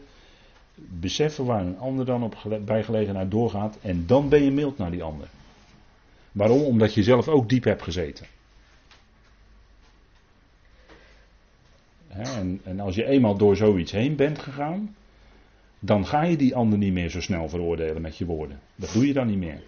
beseffen 0.75 1.45
waar 1.45 1.65
een 1.65 1.79
ander 1.79 2.05
dan 2.05 2.23
op 2.23 2.35
gele- 2.35 2.59
bij 2.59 2.83
gelegenheid 2.83 3.31
doorgaat. 3.31 3.77
En 3.81 4.05
dan 4.07 4.29
ben 4.29 4.43
je 4.43 4.51
mild 4.51 4.77
naar 4.77 4.91
die 4.91 5.03
ander. 5.03 5.27
Waarom? 6.31 6.61
Omdat 6.61 6.93
je 6.93 7.03
zelf 7.03 7.27
ook 7.27 7.49
diep 7.49 7.63
hebt 7.63 7.81
gezeten. 7.81 8.25
En, 12.07 12.61
en 12.63 12.79
als 12.79 12.95
je 12.95 13.05
eenmaal 13.05 13.37
door 13.37 13.55
zoiets 13.55 13.91
heen 13.91 14.15
bent 14.15 14.39
gegaan, 14.39 14.95
dan 15.79 16.05
ga 16.05 16.23
je 16.23 16.37
die 16.37 16.55
ander 16.55 16.77
niet 16.77 16.93
meer 16.93 17.09
zo 17.09 17.21
snel 17.21 17.49
veroordelen 17.49 18.01
met 18.01 18.17
je 18.17 18.25
woorden. 18.25 18.59
Dat 18.75 18.93
doe 18.93 19.07
je 19.07 19.13
dan 19.13 19.27
niet 19.27 19.37
meer. 19.37 19.61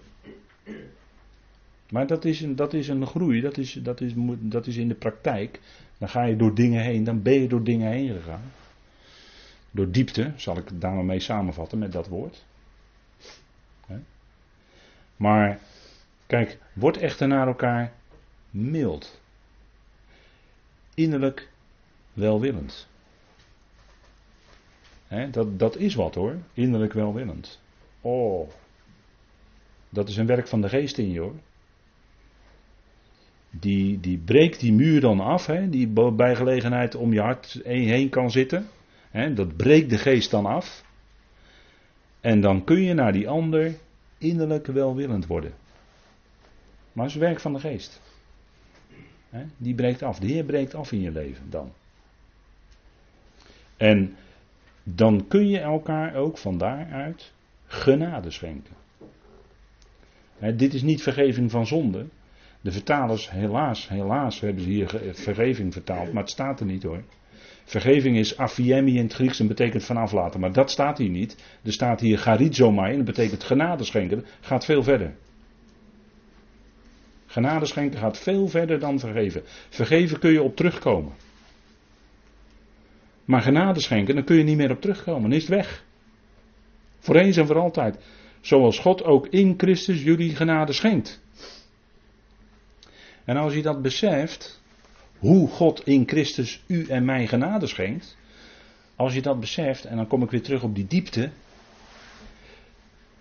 Maar 1.90 2.08
dat 2.08 2.26
is 2.26 2.42
een, 2.42 2.56
dat 2.56 2.74
is 2.74 2.88
een 2.88 3.06
groei, 3.06 3.42
dat 3.42 3.58
is, 3.58 3.74
dat, 3.74 4.02
is, 4.02 4.14
dat 4.40 4.68
is 4.68 4.78
in 4.78 4.88
de 4.88 4.96
praktijk. 4.96 5.60
Dan 5.98 6.10
ga 6.10 6.24
je 6.24 6.36
door 6.36 6.56
dingen 6.56 6.84
heen, 6.84 7.04
dan 7.04 7.22
ben 7.22 7.42
je 7.42 7.48
door 7.48 7.64
dingen 7.64 7.92
heen 7.92 8.14
gegaan. 8.14 8.52
Door 9.74 9.92
diepte, 9.92 10.34
zal 10.36 10.58
ik 10.58 10.66
het 10.66 10.82
maar 10.82 11.06
mee 11.06 11.20
samenvatten 11.20 11.78
met 11.78 11.92
dat 11.92 12.08
woord. 12.08 12.46
Maar, 15.16 15.60
kijk, 16.28 16.58
word 16.74 16.98
echter 16.98 17.28
naar 17.28 17.48
elkaar 17.48 17.92
mild. 18.50 19.22
Innerlijk 20.94 21.50
welwillend. 22.14 22.88
Dat, 25.32 25.60
dat 25.60 25.78
is 25.78 25.96
wat 25.96 26.16
hoor, 26.16 26.38
innerlijk 26.54 26.94
welwillend. 26.94 27.60
Oh, 28.02 28.50
dat 29.90 30.10
is 30.10 30.18
een 30.18 30.26
werk 30.26 30.48
van 30.48 30.62
de 30.62 30.70
geest 30.70 30.98
in 30.98 31.12
je 31.12 31.20
hoor. 31.20 31.36
Die, 33.50 34.00
die 34.00 34.18
breekt 34.18 34.60
die 34.60 34.74
muur 34.74 35.02
dan 35.02 35.20
af, 35.20 35.46
hè, 35.46 35.70
die 35.70 35.88
bij 36.14 36.36
gelegenheid 36.36 36.96
om 36.96 37.14
je 37.14 37.22
hart 37.22 37.60
heen 37.64 38.10
kan 38.10 38.32
zitten. 38.32 38.68
Dat 39.36 39.56
breekt 39.58 39.90
de 39.90 39.98
geest 39.98 40.32
dan 40.32 40.46
af. 40.46 40.84
En 42.22 42.42
dan 42.42 42.64
kun 42.64 42.82
je 42.82 42.94
naar 42.94 43.12
die 43.12 43.30
ander 43.30 43.76
innerlijk 44.18 44.68
welwillend 44.68 45.28
worden. 45.28 45.54
Maar 46.94 47.06
het 47.06 47.14
is 47.14 47.20
werk 47.20 47.40
van 47.40 47.54
de 47.54 47.60
geest. 47.60 48.02
Die 49.58 49.76
breekt 49.76 50.04
af. 50.04 50.20
De 50.20 50.28
Heer 50.28 50.44
breekt 50.44 50.76
af 50.76 50.92
in 50.92 51.02
je 51.02 51.12
leven 51.12 51.50
dan. 51.50 51.72
En 53.78 54.16
dan 54.84 55.28
kun 55.28 55.48
je 55.50 55.60
elkaar 55.60 56.16
ook 56.16 56.38
van 56.38 56.58
daaruit 56.58 57.34
genade 57.66 58.32
schenken. 58.32 58.76
Dit 60.56 60.74
is 60.74 60.82
niet 60.82 61.02
vergeving 61.02 61.52
van 61.52 61.68
zonde. 61.68 62.06
De 62.62 62.72
vertalers, 62.72 63.30
helaas, 63.30 63.90
helaas 63.90 64.40
hebben 64.40 64.64
ze 64.64 64.70
hier 64.70 64.90
ge- 64.90 65.14
vergeving 65.14 65.74
vertaald, 65.74 66.14
maar 66.14 66.24
het 66.24 66.32
staat 66.32 66.60
er 66.60 66.66
niet 66.66 66.84
hoor. 66.84 67.04
Vergeving 67.64 68.18
is 68.18 68.38
afiemi 68.38 68.98
in 68.98 69.04
het 69.04 69.14
Grieks 69.14 69.40
en 69.40 69.48
betekent 69.48 69.84
vanaf 69.84 70.12
laten, 70.12 70.40
maar 70.40 70.54
dat 70.54 70.72
staat 70.72 70.98
hier 70.98 71.10
niet. 71.10 71.38
Er 71.64 71.74
staat 71.74 72.00
hier 72.00 72.18
charizomai 72.18 72.92
en 72.92 72.98
dat 72.98 73.06
betekent 73.06 73.44
genade 73.44 73.84
schenken, 73.84 74.26
gaat 74.42 74.66
veel 74.66 74.84
verder. 74.84 75.16
Genade 77.26 77.66
schenken 77.66 78.00
gaat 78.00 78.18
veel 78.18 78.48
verder 78.48 78.80
dan 78.80 79.00
vergeven. 79.00 79.42
Vergeven 79.70 80.20
kun 80.20 80.32
je 80.32 80.42
op 80.42 80.56
terugkomen. 80.56 81.14
Maar 83.26 83.42
genade 83.42 83.80
schenken, 83.80 84.16
dan 84.16 84.24
kun 84.24 84.36
je 84.36 84.44
niet 84.44 84.58
meer 84.58 84.72
op 84.72 84.82
terugkomen, 84.82 85.22
dan 85.22 85.32
is 85.32 85.42
het 85.42 85.52
weg. 85.52 85.84
Voor 87.00 87.16
eens 87.16 87.38
en 87.38 87.46
voor 87.48 87.60
altijd. 87.60 87.98
Zoals 88.42 88.80
God 88.80 89.04
ook 89.04 89.28
in 89.28 89.54
Christus 89.58 90.04
jullie 90.04 90.36
genade 90.36 90.74
schenkt. 90.74 91.22
En 93.26 93.38
als 93.38 93.54
je 93.54 93.62
dat 93.62 93.82
beseft, 93.82 94.63
hoe 95.24 95.48
God 95.50 95.88
in 95.88 96.08
Christus 96.08 96.64
u 96.68 96.88
en 96.88 97.06
mij 97.06 97.28
genade 97.28 97.68
schenkt, 97.68 98.18
als 98.96 99.14
je 99.14 99.22
dat 99.22 99.40
beseft, 99.40 99.86
en 99.86 99.96
dan 99.96 100.08
kom 100.08 100.24
ik 100.24 100.32
weer 100.32 100.42
terug 100.42 100.64
op 100.64 100.76
die 100.76 100.88
diepte, 100.88 101.30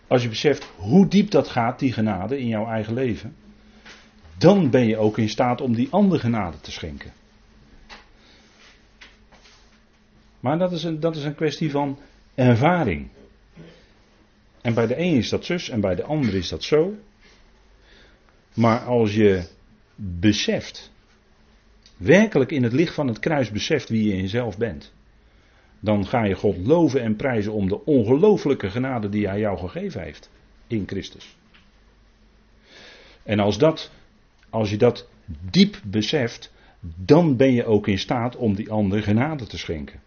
als 0.06 0.22
je 0.22 0.28
beseft 0.28 0.64
hoe 0.76 1.08
diep 1.08 1.30
dat 1.30 1.48
gaat, 1.48 1.78
die 1.78 1.92
genade 1.92 2.38
in 2.38 2.46
jouw 2.46 2.66
eigen 2.66 2.94
leven, 2.94 3.36
dan 4.38 4.70
ben 4.70 4.86
je 4.86 4.96
ook 4.96 5.18
in 5.18 5.28
staat 5.28 5.60
om 5.60 5.74
die 5.74 5.88
andere 5.90 6.20
genade 6.20 6.60
te 6.60 6.70
schenken. 6.70 7.12
Maar 10.40 10.58
dat 10.58 10.72
is 10.72 10.84
een, 10.84 11.00
dat 11.00 11.16
is 11.16 11.24
een 11.24 11.34
kwestie 11.34 11.70
van 11.70 11.98
ervaring. 12.34 13.08
En 14.60 14.74
bij 14.74 14.86
de 14.86 14.98
een 14.98 15.14
is 15.14 15.28
dat 15.28 15.44
zus 15.44 15.68
en 15.68 15.80
bij 15.80 15.94
de 15.94 16.04
ander 16.04 16.34
is 16.34 16.48
dat 16.48 16.64
zo. 16.64 16.94
Maar 18.54 18.80
als 18.80 19.14
je 19.14 19.48
beseft, 19.94 20.90
werkelijk 21.96 22.50
in 22.50 22.62
het 22.62 22.72
licht 22.72 22.94
van 22.94 23.06
het 23.06 23.18
kruis 23.18 23.50
beseft 23.50 23.88
wie 23.88 24.04
je 24.04 24.12
in 24.12 24.20
jezelf 24.20 24.58
bent, 24.58 24.92
dan 25.80 26.06
ga 26.06 26.24
je 26.24 26.34
God 26.34 26.56
loven 26.66 27.02
en 27.02 27.16
prijzen 27.16 27.52
om 27.52 27.68
de 27.68 27.84
ongelooflijke 27.84 28.70
genade 28.70 29.08
die 29.08 29.28
hij 29.28 29.38
jou 29.38 29.58
gegeven 29.58 30.02
heeft 30.02 30.30
in 30.66 30.82
Christus. 30.86 31.36
En 33.22 33.38
als, 33.38 33.58
dat, 33.58 33.90
als 34.50 34.70
je 34.70 34.76
dat 34.76 35.08
diep 35.50 35.80
beseft, 35.84 36.52
dan 36.80 37.36
ben 37.36 37.52
je 37.52 37.64
ook 37.64 37.88
in 37.88 37.98
staat 37.98 38.36
om 38.36 38.54
die 38.54 38.70
ander 38.70 39.02
genade 39.02 39.46
te 39.46 39.58
schenken. 39.58 40.00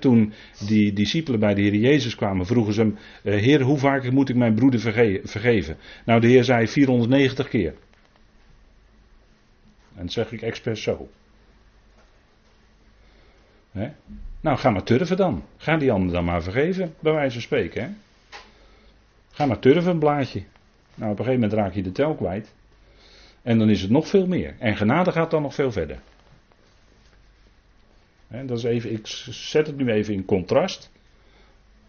Toen 0.00 0.32
die 0.66 0.92
discipelen 0.92 1.40
bij 1.40 1.54
de 1.54 1.60
Heer 1.60 1.74
Jezus 1.74 2.14
kwamen, 2.14 2.46
vroegen 2.46 2.74
ze 2.74 2.80
hem: 2.80 2.96
eh, 3.22 3.40
Heer, 3.40 3.60
hoe 3.60 3.78
vaak 3.78 4.10
moet 4.10 4.28
ik 4.28 4.36
mijn 4.36 4.54
broeder 4.54 4.80
verge- 4.80 5.20
vergeven? 5.24 5.76
Nou, 6.04 6.20
de 6.20 6.26
Heer 6.26 6.44
zei 6.44 6.68
490 6.68 7.48
keer. 7.48 7.74
En 9.96 10.02
dat 10.02 10.12
zeg 10.12 10.32
ik 10.32 10.42
expres 10.42 10.82
zo. 10.82 11.08
Nou, 14.40 14.58
ga 14.58 14.70
maar 14.70 14.82
turven 14.82 15.16
dan. 15.16 15.44
Ga 15.56 15.76
die 15.76 15.92
ander 15.92 16.12
dan 16.12 16.24
maar 16.24 16.42
vergeven, 16.42 16.94
bij 17.00 17.12
wijze 17.12 17.32
van 17.32 17.42
spreken. 17.42 17.98
Ga 19.30 19.46
maar 19.46 19.58
turven, 19.58 19.90
een 19.90 19.98
blaadje. 19.98 20.42
Nou, 20.94 21.12
op 21.12 21.18
een 21.18 21.24
gegeven 21.24 21.48
moment 21.48 21.52
raak 21.52 21.74
je 21.74 21.82
de 21.82 21.92
tel 21.92 22.14
kwijt. 22.14 22.54
En 23.42 23.58
dan 23.58 23.70
is 23.70 23.82
het 23.82 23.90
nog 23.90 24.08
veel 24.08 24.26
meer. 24.26 24.54
En 24.58 24.76
genade 24.76 25.12
gaat 25.12 25.30
dan 25.30 25.42
nog 25.42 25.54
veel 25.54 25.72
verder. 25.72 25.98
Dat 28.28 28.58
is 28.58 28.64
even, 28.64 28.92
ik 28.92 29.06
zet 29.06 29.66
het 29.66 29.76
nu 29.76 29.90
even 29.90 30.14
in 30.14 30.24
contrast. 30.24 30.90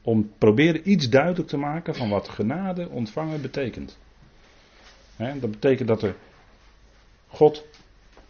Om 0.01 0.31
proberen 0.37 0.89
iets 0.89 1.09
duidelijk 1.09 1.47
te 1.47 1.57
maken 1.57 1.95
van 1.95 2.09
wat 2.09 2.29
genade 2.29 2.89
ontvangen 2.89 3.41
betekent. 3.41 3.97
Dat 5.17 5.51
betekent 5.51 5.87
dat 5.87 6.03
er 6.03 6.15
God 7.27 7.65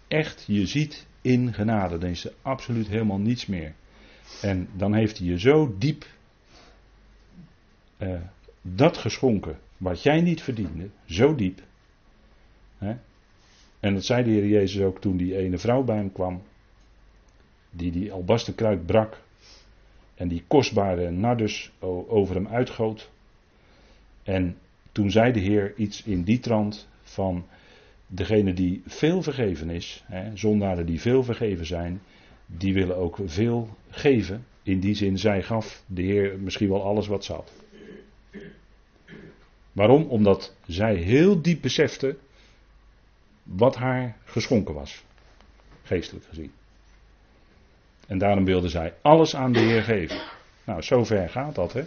echt 0.08 0.44
je 0.48 0.66
ziet 0.66 1.08
in 1.22 1.54
genade. 1.54 1.98
Dan 1.98 2.10
is 2.10 2.26
er 2.26 2.34
absoluut 2.42 2.88
helemaal 2.88 3.20
niets 3.20 3.46
meer. 3.46 3.74
En 4.42 4.70
dan 4.74 4.94
heeft 4.94 5.18
hij 5.18 5.28
je 5.28 5.40
zo 5.40 5.76
diep 5.78 6.06
eh, 7.98 8.22
dat 8.62 8.98
geschonken 8.98 9.60
wat 9.78 10.04
jij 10.04 10.22
niet 10.22 10.42
verdiende. 10.42 10.90
Zo 11.06 11.36
diep. 11.36 11.62
Hè? 12.78 12.96
En 13.80 13.94
dat 13.94 14.06
zei 14.06 14.24
de 14.24 14.30
Heer 14.30 14.48
Jezus 14.48 14.82
ook 14.82 15.02
toen 15.02 15.18
die 15.18 15.38
ene 15.38 15.58
vrouw 15.58 15.84
bij 15.84 15.96
hem 15.96 16.12
kwam. 16.12 16.42
Die 17.70 17.92
die 17.92 18.12
albasterkruik 18.12 18.86
brak. 18.86 19.22
En 20.16 20.28
die 20.28 20.44
kostbare 20.48 21.12
nardus 21.12 21.72
over 22.08 22.36
hem 22.36 22.48
uitgoot. 22.48 23.10
En 24.24 24.58
toen 24.92 25.12
zei 25.12 25.32
de 25.32 25.40
Heer 25.40 25.74
iets 25.76 26.04
in 26.04 26.24
die 26.24 26.40
trant 26.40 26.88
van 27.02 27.46
degene 28.08 28.54
die 28.54 28.82
veel 28.86 29.22
vergeven 29.22 29.70
is, 29.70 30.04
hè, 30.06 30.38
zondaren 30.38 30.86
die 30.86 31.02
veel 31.02 31.24
vergeven 31.24 31.66
zijn, 31.66 32.02
die 32.46 32.74
willen 32.74 32.98
ook 32.98 33.20
veel 33.26 33.78
geven. 33.90 34.46
In 34.64 34.80
die 34.80 34.96
zin, 34.96 35.18
zij 35.18 35.44
gaf 35.44 35.84
de 35.86 36.02
Heer 36.02 36.40
misschien 36.40 36.70
wel 36.70 36.84
alles 36.84 37.08
wat 37.08 37.26
zat. 37.26 37.52
Waarom? 39.72 40.04
Omdat 40.04 40.56
zij 40.68 40.96
heel 40.96 41.42
diep 41.42 41.62
besefte 41.62 42.18
wat 43.44 43.76
haar 43.76 44.18
geschonken 44.24 44.74
was, 44.74 45.04
geestelijk 45.84 46.26
gezien. 46.26 46.52
En 48.08 48.18
daarom 48.18 48.46
wilde 48.46 48.70
zij 48.70 48.94
alles 49.02 49.36
aan 49.36 49.52
de 49.52 49.60
Heer 49.60 49.84
geven. 49.84 50.22
Nou, 50.64 50.82
zover 50.82 51.30
gaat 51.30 51.56
dat, 51.56 51.74
hè. 51.74 51.84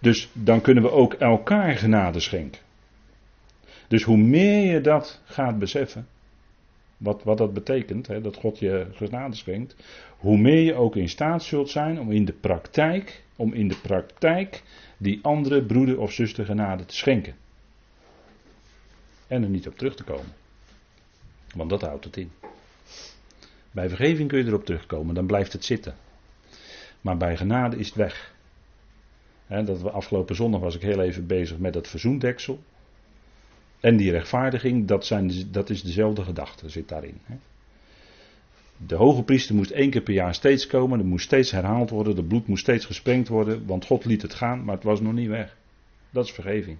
Dus 0.00 0.28
dan 0.32 0.60
kunnen 0.60 0.82
we 0.82 0.90
ook 0.90 1.14
elkaar 1.14 1.76
genade 1.76 2.20
schenken. 2.20 2.60
Dus 3.90 4.02
hoe 4.02 4.16
meer 4.16 4.72
je 4.72 4.80
dat 4.80 5.20
gaat 5.24 5.58
beseffen, 5.58 6.08
wat, 6.96 7.22
wat 7.22 7.38
dat 7.38 7.52
betekent, 7.52 8.06
hè, 8.06 8.20
dat 8.20 8.36
God 8.36 8.58
je 8.58 8.86
genade 8.92 9.36
schenkt, 9.36 9.76
hoe 10.18 10.38
meer 10.38 10.60
je 10.60 10.74
ook 10.74 10.96
in 10.96 11.08
staat 11.08 11.42
zult 11.42 11.70
zijn 11.70 12.00
om 12.00 12.10
in 12.10 12.24
de 12.24 12.32
praktijk, 12.32 13.22
om 13.36 13.52
in 13.52 13.68
de 13.68 13.76
praktijk 13.76 14.62
die 14.96 15.18
andere 15.22 15.64
broeder 15.64 16.00
of 16.00 16.12
zuster 16.12 16.44
genade 16.44 16.84
te 16.84 16.96
schenken. 16.96 17.34
En 19.26 19.42
er 19.42 19.48
niet 19.48 19.66
op 19.66 19.78
terug 19.78 19.96
te 19.96 20.04
komen. 20.04 20.32
Want 21.54 21.70
dat 21.70 21.80
houdt 21.80 22.04
het 22.04 22.16
in. 22.16 22.30
Bij 23.70 23.88
vergeving 23.88 24.28
kun 24.28 24.38
je 24.38 24.44
erop 24.44 24.64
terugkomen, 24.64 25.14
dan 25.14 25.26
blijft 25.26 25.52
het 25.52 25.64
zitten. 25.64 25.94
Maar 27.00 27.16
bij 27.16 27.36
genade 27.36 27.76
is 27.76 27.86
het 27.86 27.96
weg. 27.96 28.34
Dat 29.46 29.80
we 29.80 29.90
afgelopen 29.90 30.34
zondag 30.34 30.60
was 30.60 30.74
ik 30.74 30.82
heel 30.82 31.00
even 31.00 31.26
bezig 31.26 31.58
met 31.58 31.72
dat 31.72 31.88
verzoendeksel. 31.88 32.62
En 33.80 33.96
die 33.96 34.10
rechtvaardiging, 34.10 34.86
dat, 34.86 35.06
zijn, 35.06 35.32
dat 35.50 35.70
is 35.70 35.82
dezelfde 35.82 36.22
gedachte, 36.22 36.68
zit 36.68 36.88
daarin. 36.88 37.20
De 38.76 38.94
hoge 38.94 39.22
priester 39.22 39.54
moest 39.54 39.70
één 39.70 39.90
keer 39.90 40.02
per 40.02 40.14
jaar 40.14 40.34
steeds 40.34 40.66
komen, 40.66 40.98
er 40.98 41.04
moest 41.04 41.24
steeds 41.24 41.50
herhaald 41.50 41.90
worden, 41.90 42.14
de 42.14 42.24
bloed 42.24 42.46
moest 42.46 42.62
steeds 42.62 42.84
gesprengd 42.84 43.28
worden, 43.28 43.66
want 43.66 43.84
God 43.84 44.04
liet 44.04 44.22
het 44.22 44.34
gaan, 44.34 44.64
maar 44.64 44.74
het 44.74 44.84
was 44.84 45.00
nog 45.00 45.12
niet 45.12 45.28
weg. 45.28 45.56
Dat 46.10 46.24
is 46.24 46.32
vergeving. 46.32 46.78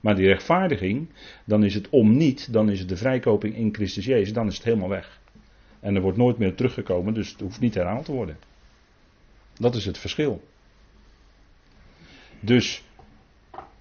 Maar 0.00 0.14
die 0.14 0.26
rechtvaardiging, 0.26 1.08
dan 1.44 1.64
is 1.64 1.74
het 1.74 1.88
om 1.88 2.16
niet, 2.16 2.52
dan 2.52 2.70
is 2.70 2.78
het 2.78 2.88
de 2.88 2.96
vrijkoping 2.96 3.56
in 3.56 3.74
Christus 3.74 4.04
Jezus, 4.04 4.32
dan 4.32 4.46
is 4.46 4.54
het 4.54 4.64
helemaal 4.64 4.88
weg. 4.88 5.20
En 5.80 5.94
er 5.94 6.02
wordt 6.02 6.18
nooit 6.18 6.38
meer 6.38 6.54
teruggekomen, 6.54 7.14
dus 7.14 7.30
het 7.30 7.40
hoeft 7.40 7.60
niet 7.60 7.74
herhaald 7.74 8.04
te 8.04 8.12
worden. 8.12 8.36
Dat 9.54 9.74
is 9.74 9.84
het 9.84 9.98
verschil. 9.98 10.42
Dus 12.40 12.82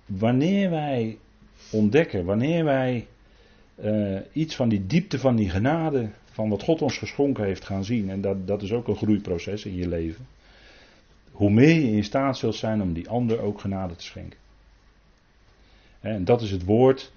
wanneer 0.06 0.70
wij 0.70 1.18
ontdekken, 1.72 2.26
wanneer 2.26 2.64
wij 2.64 3.08
uh, 3.84 4.20
iets 4.32 4.56
van 4.56 4.70
die 4.70 4.88
diepte 4.88 5.20
van 5.20 5.36
die 5.36 5.50
genade, 5.50 6.10
van 6.32 6.50
wat 6.50 6.64
God 6.64 6.82
ons 6.82 6.98
geschonken 6.98 7.44
heeft 7.44 7.66
gaan 7.66 7.84
zien, 7.84 8.10
en 8.10 8.22
dat, 8.22 8.48
dat 8.48 8.62
is 8.62 8.72
ook 8.72 8.88
een 8.88 8.96
groeiproces 8.96 9.66
in 9.66 9.76
je 9.76 9.88
leven, 9.88 10.28
hoe 11.32 11.50
meer 11.50 11.76
je 11.76 11.92
in 11.92 12.04
staat 12.04 12.38
zult 12.38 12.56
zijn 12.56 12.82
om 12.82 12.94
die 12.94 13.10
ander 13.10 13.40
ook 13.40 13.60
genade 13.60 13.96
te 13.96 14.04
schenken. 14.04 14.40
En 16.00 16.26
dat 16.26 16.42
is 16.42 16.52
het 16.52 16.66
woord 16.66 17.12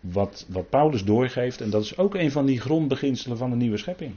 wat, 0.00 0.46
wat 0.48 0.70
Paulus 0.70 1.04
doorgeeft, 1.04 1.60
en 1.60 1.70
dat 1.70 1.82
is 1.82 1.96
ook 1.96 2.14
een 2.14 2.30
van 2.30 2.46
die 2.46 2.60
grondbeginselen 2.60 3.38
van 3.38 3.50
de 3.50 3.56
nieuwe 3.56 3.76
schepping. 3.76 4.14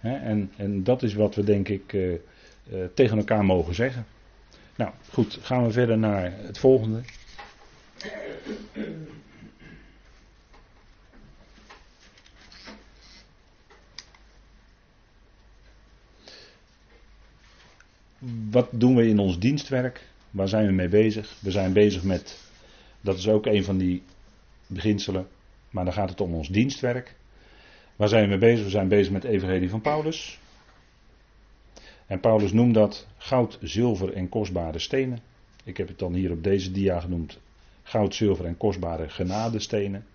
En, 0.00 0.50
en 0.56 0.84
dat 0.84 1.02
is 1.02 1.14
wat 1.14 1.34
we 1.34 1.44
denk 1.44 1.68
ik 1.68 1.92
uh, 1.92 2.12
uh, 2.12 2.18
tegen 2.94 3.18
elkaar 3.18 3.44
mogen 3.44 3.74
zeggen. 3.74 4.06
Nou 4.78 4.90
goed, 5.12 5.38
gaan 5.42 5.64
we 5.66 5.72
verder 5.72 5.98
naar 5.98 6.32
het 6.36 6.58
volgende. 6.58 7.00
Wat 18.50 18.68
doen 18.70 18.96
we 18.96 19.06
in 19.06 19.18
ons 19.18 19.38
dienstwerk? 19.38 20.08
Waar 20.30 20.48
zijn 20.48 20.66
we 20.66 20.72
mee 20.72 20.88
bezig? 20.88 21.36
We 21.40 21.50
zijn 21.50 21.72
bezig 21.72 22.02
met, 22.02 22.38
dat 23.00 23.18
is 23.18 23.28
ook 23.28 23.46
een 23.46 23.64
van 23.64 23.78
die 23.78 24.02
beginselen, 24.66 25.28
maar 25.70 25.84
dan 25.84 25.92
gaat 25.94 26.10
het 26.10 26.20
om 26.20 26.34
ons 26.34 26.48
dienstwerk. 26.48 27.14
Waar 27.96 28.08
zijn 28.08 28.22
we 28.22 28.28
mee 28.28 28.38
bezig? 28.38 28.64
We 28.64 28.70
zijn 28.70 28.88
bezig 28.88 29.12
met 29.12 29.22
de 29.22 29.28
Evangelie 29.28 29.70
van 29.70 29.80
Paulus. 29.80 30.38
En 32.08 32.20
Paulus 32.20 32.52
noemt 32.52 32.74
dat 32.74 33.06
goud, 33.16 33.58
zilver 33.62 34.12
en 34.12 34.28
kostbare 34.28 34.78
stenen. 34.78 35.18
Ik 35.64 35.76
heb 35.76 35.88
het 35.88 35.98
dan 35.98 36.14
hier 36.14 36.30
op 36.30 36.44
deze 36.44 36.70
dia 36.70 37.00
genoemd 37.00 37.38
goud, 37.82 38.14
zilver 38.14 38.44
en 38.44 38.56
kostbare 38.56 39.08
genadestenen. 39.08 40.06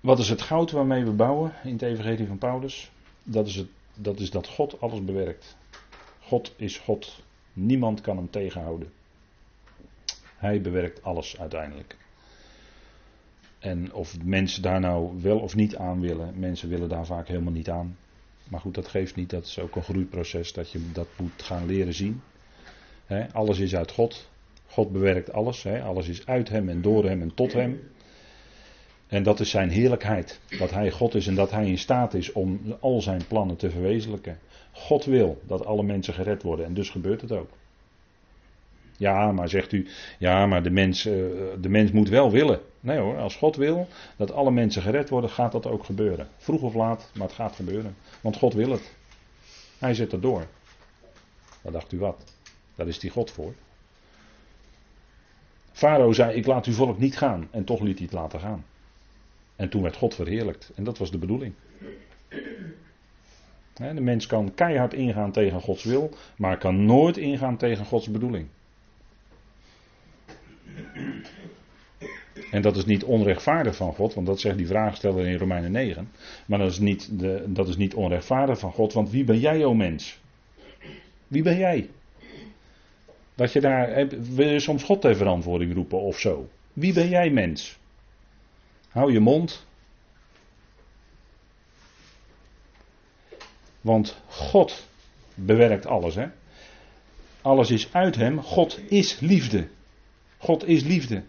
Wat 0.00 0.18
is 0.18 0.28
het 0.28 0.42
goud 0.42 0.70
waarmee 0.70 1.04
we 1.04 1.10
bouwen 1.10 1.52
in 1.64 1.72
het 1.72 1.82
Evangelie 1.82 2.26
van 2.26 2.38
Paulus? 2.38 2.90
Dat 3.22 3.46
is, 3.46 3.56
het, 3.56 3.68
dat 3.94 4.20
is 4.20 4.30
dat 4.30 4.48
God 4.48 4.80
alles 4.80 5.04
bewerkt. 5.04 5.56
God 6.20 6.52
is 6.56 6.78
God. 6.78 7.22
Niemand 7.52 8.00
kan 8.00 8.16
hem 8.16 8.30
tegenhouden. 8.30 8.92
Hij 10.36 10.60
bewerkt 10.60 11.02
alles 11.02 11.38
uiteindelijk. 11.38 11.96
En 13.58 13.92
of 13.92 14.22
mensen 14.24 14.62
daar 14.62 14.80
nou 14.80 15.22
wel 15.22 15.38
of 15.38 15.54
niet 15.54 15.76
aan 15.76 16.00
willen, 16.00 16.38
mensen 16.38 16.68
willen 16.68 16.88
daar 16.88 17.06
vaak 17.06 17.28
helemaal 17.28 17.52
niet 17.52 17.70
aan. 17.70 17.96
Maar 18.48 18.60
goed, 18.60 18.74
dat 18.74 18.88
geeft 18.88 19.16
niet. 19.16 19.30
Dat 19.30 19.46
is 19.46 19.58
ook 19.58 19.76
een 19.76 19.82
groeiproces 19.82 20.52
dat 20.52 20.70
je 20.70 20.90
dat 20.92 21.08
moet 21.16 21.42
gaan 21.42 21.66
leren 21.66 21.94
zien. 21.94 22.22
alles 23.32 23.58
is 23.58 23.76
uit 23.76 23.90
God. 23.90 24.30
God 24.66 24.92
bewerkt 24.92 25.32
alles. 25.32 25.66
Alles 25.66 26.08
is 26.08 26.26
uit 26.26 26.48
Hem 26.48 26.68
en 26.68 26.82
door 26.82 27.04
Hem 27.04 27.22
en 27.22 27.34
tot 27.34 27.52
Hem. 27.52 27.80
En 29.06 29.22
dat 29.22 29.40
is 29.40 29.50
zijn 29.50 29.70
heerlijkheid. 29.70 30.40
Dat 30.58 30.70
Hij 30.70 30.90
God 30.90 31.14
is 31.14 31.26
en 31.26 31.34
dat 31.34 31.50
Hij 31.50 31.66
in 31.66 31.78
staat 31.78 32.14
is 32.14 32.32
om 32.32 32.76
al 32.80 33.00
zijn 33.00 33.26
plannen 33.26 33.56
te 33.56 33.70
verwezenlijken. 33.70 34.38
God 34.72 35.04
wil 35.04 35.40
dat 35.46 35.66
alle 35.66 35.82
mensen 35.82 36.14
gered 36.14 36.42
worden 36.42 36.66
en 36.66 36.74
dus 36.74 36.90
gebeurt 36.90 37.20
het 37.20 37.32
ook. 37.32 37.50
Ja, 38.96 39.32
maar 39.32 39.48
zegt 39.48 39.72
u, 39.72 39.86
ja, 40.18 40.46
maar 40.46 40.62
de 40.62 40.70
mens, 40.70 41.06
eh, 41.06 41.12
de 41.60 41.68
mens 41.68 41.90
moet 41.90 42.08
wel 42.08 42.30
willen. 42.30 42.60
Nee 42.80 42.98
hoor, 42.98 43.18
als 43.18 43.36
God 43.36 43.56
wil 43.56 43.88
dat 44.16 44.32
alle 44.32 44.50
mensen 44.50 44.82
gered 44.82 45.08
worden, 45.08 45.30
gaat 45.30 45.52
dat 45.52 45.66
ook 45.66 45.84
gebeuren. 45.84 46.28
Vroeg 46.36 46.62
of 46.62 46.74
laat, 46.74 47.10
maar 47.14 47.26
het 47.26 47.36
gaat 47.36 47.54
gebeuren. 47.54 47.96
Want 48.20 48.36
God 48.36 48.54
wil 48.54 48.70
het. 48.70 48.92
Hij 49.78 49.94
zet 49.94 50.12
het 50.12 50.22
door. 50.22 50.46
Wat 51.62 51.72
dacht 51.72 51.92
u 51.92 51.98
wat? 51.98 52.36
Daar 52.74 52.88
is 52.88 52.98
die 52.98 53.10
God 53.10 53.30
voor. 53.30 53.54
Farao 55.72 56.12
zei: 56.12 56.36
Ik 56.36 56.46
laat 56.46 56.66
uw 56.66 56.72
volk 56.72 56.98
niet 56.98 57.16
gaan. 57.16 57.48
En 57.50 57.64
toch 57.64 57.80
liet 57.80 57.98
hij 57.98 58.04
het 58.04 58.14
laten 58.14 58.40
gaan. 58.40 58.64
En 59.56 59.68
toen 59.68 59.82
werd 59.82 59.96
God 59.96 60.14
verheerlijkt. 60.14 60.72
En 60.74 60.84
dat 60.84 60.98
was 60.98 61.10
de 61.10 61.18
bedoeling. 61.18 61.54
De 63.74 64.00
mens 64.00 64.26
kan 64.26 64.54
keihard 64.54 64.94
ingaan 64.94 65.32
tegen 65.32 65.60
Gods 65.60 65.84
wil, 65.84 66.10
maar 66.36 66.58
kan 66.58 66.84
nooit 66.84 67.16
ingaan 67.16 67.56
tegen 67.56 67.84
Gods 67.84 68.10
bedoeling. 68.10 68.48
En 72.50 72.62
dat 72.62 72.76
is 72.76 72.84
niet 72.84 73.04
onrechtvaardig 73.04 73.76
van 73.76 73.94
God, 73.94 74.14
want 74.14 74.26
dat 74.26 74.40
zegt 74.40 74.56
die 74.56 74.66
vraagsteller 74.66 75.26
in 75.26 75.38
Romeinen 75.38 75.72
9. 75.72 76.10
Maar 76.46 76.58
dat 76.58 76.70
is, 76.70 76.78
niet 76.78 77.18
de, 77.18 77.44
dat 77.46 77.68
is 77.68 77.76
niet 77.76 77.94
onrechtvaardig 77.94 78.58
van 78.58 78.72
God, 78.72 78.92
want 78.92 79.10
wie 79.10 79.24
ben 79.24 79.38
jij, 79.38 79.64
o 79.64 79.74
mens? 79.74 80.18
Wie 81.28 81.42
ben 81.42 81.56
jij? 81.56 81.90
Dat 83.34 83.52
je 83.52 83.60
daar, 83.60 84.08
wil 84.08 84.48
je 84.48 84.60
soms 84.60 84.82
God 84.82 85.00
ter 85.00 85.16
verantwoording 85.16 85.74
roepen 85.74 86.00
of 86.00 86.18
zo? 86.18 86.48
Wie 86.72 86.92
ben 86.92 87.08
jij, 87.08 87.30
mens? 87.30 87.78
Hou 88.88 89.12
je 89.12 89.20
mond. 89.20 89.66
Want 93.80 94.16
God 94.26 94.86
bewerkt 95.34 95.86
alles, 95.86 96.14
hè? 96.14 96.26
Alles 97.42 97.70
is 97.70 97.92
uit 97.92 98.16
hem. 98.16 98.42
God 98.42 98.80
is 98.88 99.20
liefde. 99.20 99.66
God 100.44 100.66
is 100.68 100.82
liefde. 100.82 101.22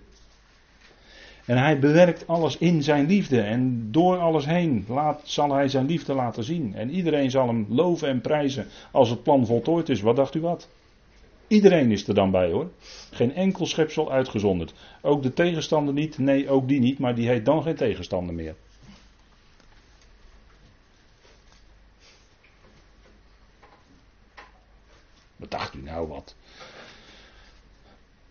En 1.46 1.58
hij 1.58 1.80
bewerkt 1.80 2.28
alles 2.28 2.58
in 2.58 2.84
zijn 2.84 3.06
liefde. 3.06 3.42
En 3.42 3.92
door 3.92 4.18
alles 4.18 4.46
heen 4.46 4.86
laat, 4.88 5.22
zal 5.24 5.54
hij 5.54 5.68
zijn 5.68 5.86
liefde 5.86 6.14
laten 6.14 6.44
zien. 6.44 6.76
En 6.76 6.90
iedereen 6.90 7.32
zal 7.32 7.48
hem 7.48 7.66
loven 7.70 8.08
en 8.08 8.22
prijzen 8.22 8.68
als 8.92 9.10
het 9.10 9.24
plan 9.24 9.46
voltooid 9.46 9.90
is. 9.90 10.02
Wat 10.02 10.16
dacht 10.16 10.36
u 10.36 10.42
wat? 10.42 10.70
Iedereen 11.48 11.92
is 11.92 12.08
er 12.08 12.14
dan 12.14 12.32
bij 12.32 12.52
hoor. 12.52 12.70
Geen 13.12 13.34
enkel 13.36 13.66
schepsel 13.66 14.12
uitgezonderd. 14.12 14.74
Ook 15.02 15.24
de 15.24 15.34
tegenstander 15.34 15.94
niet. 15.94 16.18
Nee, 16.18 16.50
ook 16.50 16.68
die 16.68 16.80
niet. 16.80 17.00
Maar 17.00 17.16
die 17.16 17.28
heet 17.28 17.46
dan 17.46 17.64
geen 17.64 17.76
tegenstander 17.76 18.36
meer. 18.36 18.56
Wat 25.36 25.52
dacht 25.52 25.74
u 25.74 25.82
nou 25.82 26.08
wat? 26.08 26.36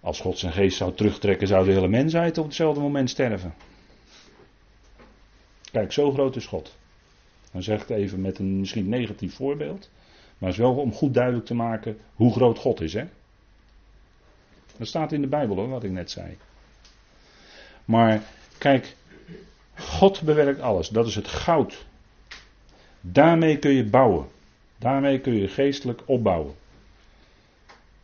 Als 0.05 0.21
God 0.21 0.38
zijn 0.38 0.53
geest 0.53 0.77
zou 0.77 0.95
terugtrekken, 0.95 1.47
zou 1.47 1.64
de 1.64 1.73
hele 1.73 1.88
mensheid 1.88 2.38
op 2.38 2.45
hetzelfde 2.45 2.81
moment 2.81 3.11
sterven. 3.11 3.55
Kijk, 5.71 5.93
zo 5.93 6.12
groot 6.12 6.37
is 6.37 6.47
God. 6.47 6.77
Dan 7.53 7.62
zeg 7.62 7.83
ik 7.83 7.88
het 7.88 7.99
even 7.99 8.21
met 8.21 8.38
een 8.38 8.61
misschien 8.61 8.88
negatief 8.88 9.35
voorbeeld. 9.35 9.90
Maar 10.38 10.49
het 10.49 10.59
is 10.59 10.64
wel 10.64 10.75
om 10.75 10.93
goed 10.93 11.14
duidelijk 11.14 11.47
te 11.47 11.55
maken 11.55 11.99
hoe 12.14 12.33
groot 12.33 12.59
God 12.59 12.81
is. 12.81 12.93
Hè? 12.93 13.05
Dat 14.77 14.87
staat 14.87 15.12
in 15.12 15.21
de 15.21 15.27
Bijbel 15.27 15.57
hoor, 15.57 15.69
wat 15.69 15.85
ik 15.85 15.90
net 15.90 16.11
zei. 16.11 16.37
Maar 17.85 18.23
kijk, 18.59 18.97
God 19.75 20.23
bewerkt 20.23 20.61
alles. 20.61 20.88
Dat 20.88 21.07
is 21.07 21.14
het 21.14 21.29
goud. 21.29 21.87
Daarmee 23.01 23.59
kun 23.59 23.73
je 23.73 23.85
bouwen. 23.85 24.27
Daarmee 24.79 25.21
kun 25.21 25.35
je 25.35 25.49
geestelijk 25.49 26.03
opbouwen. 26.05 26.55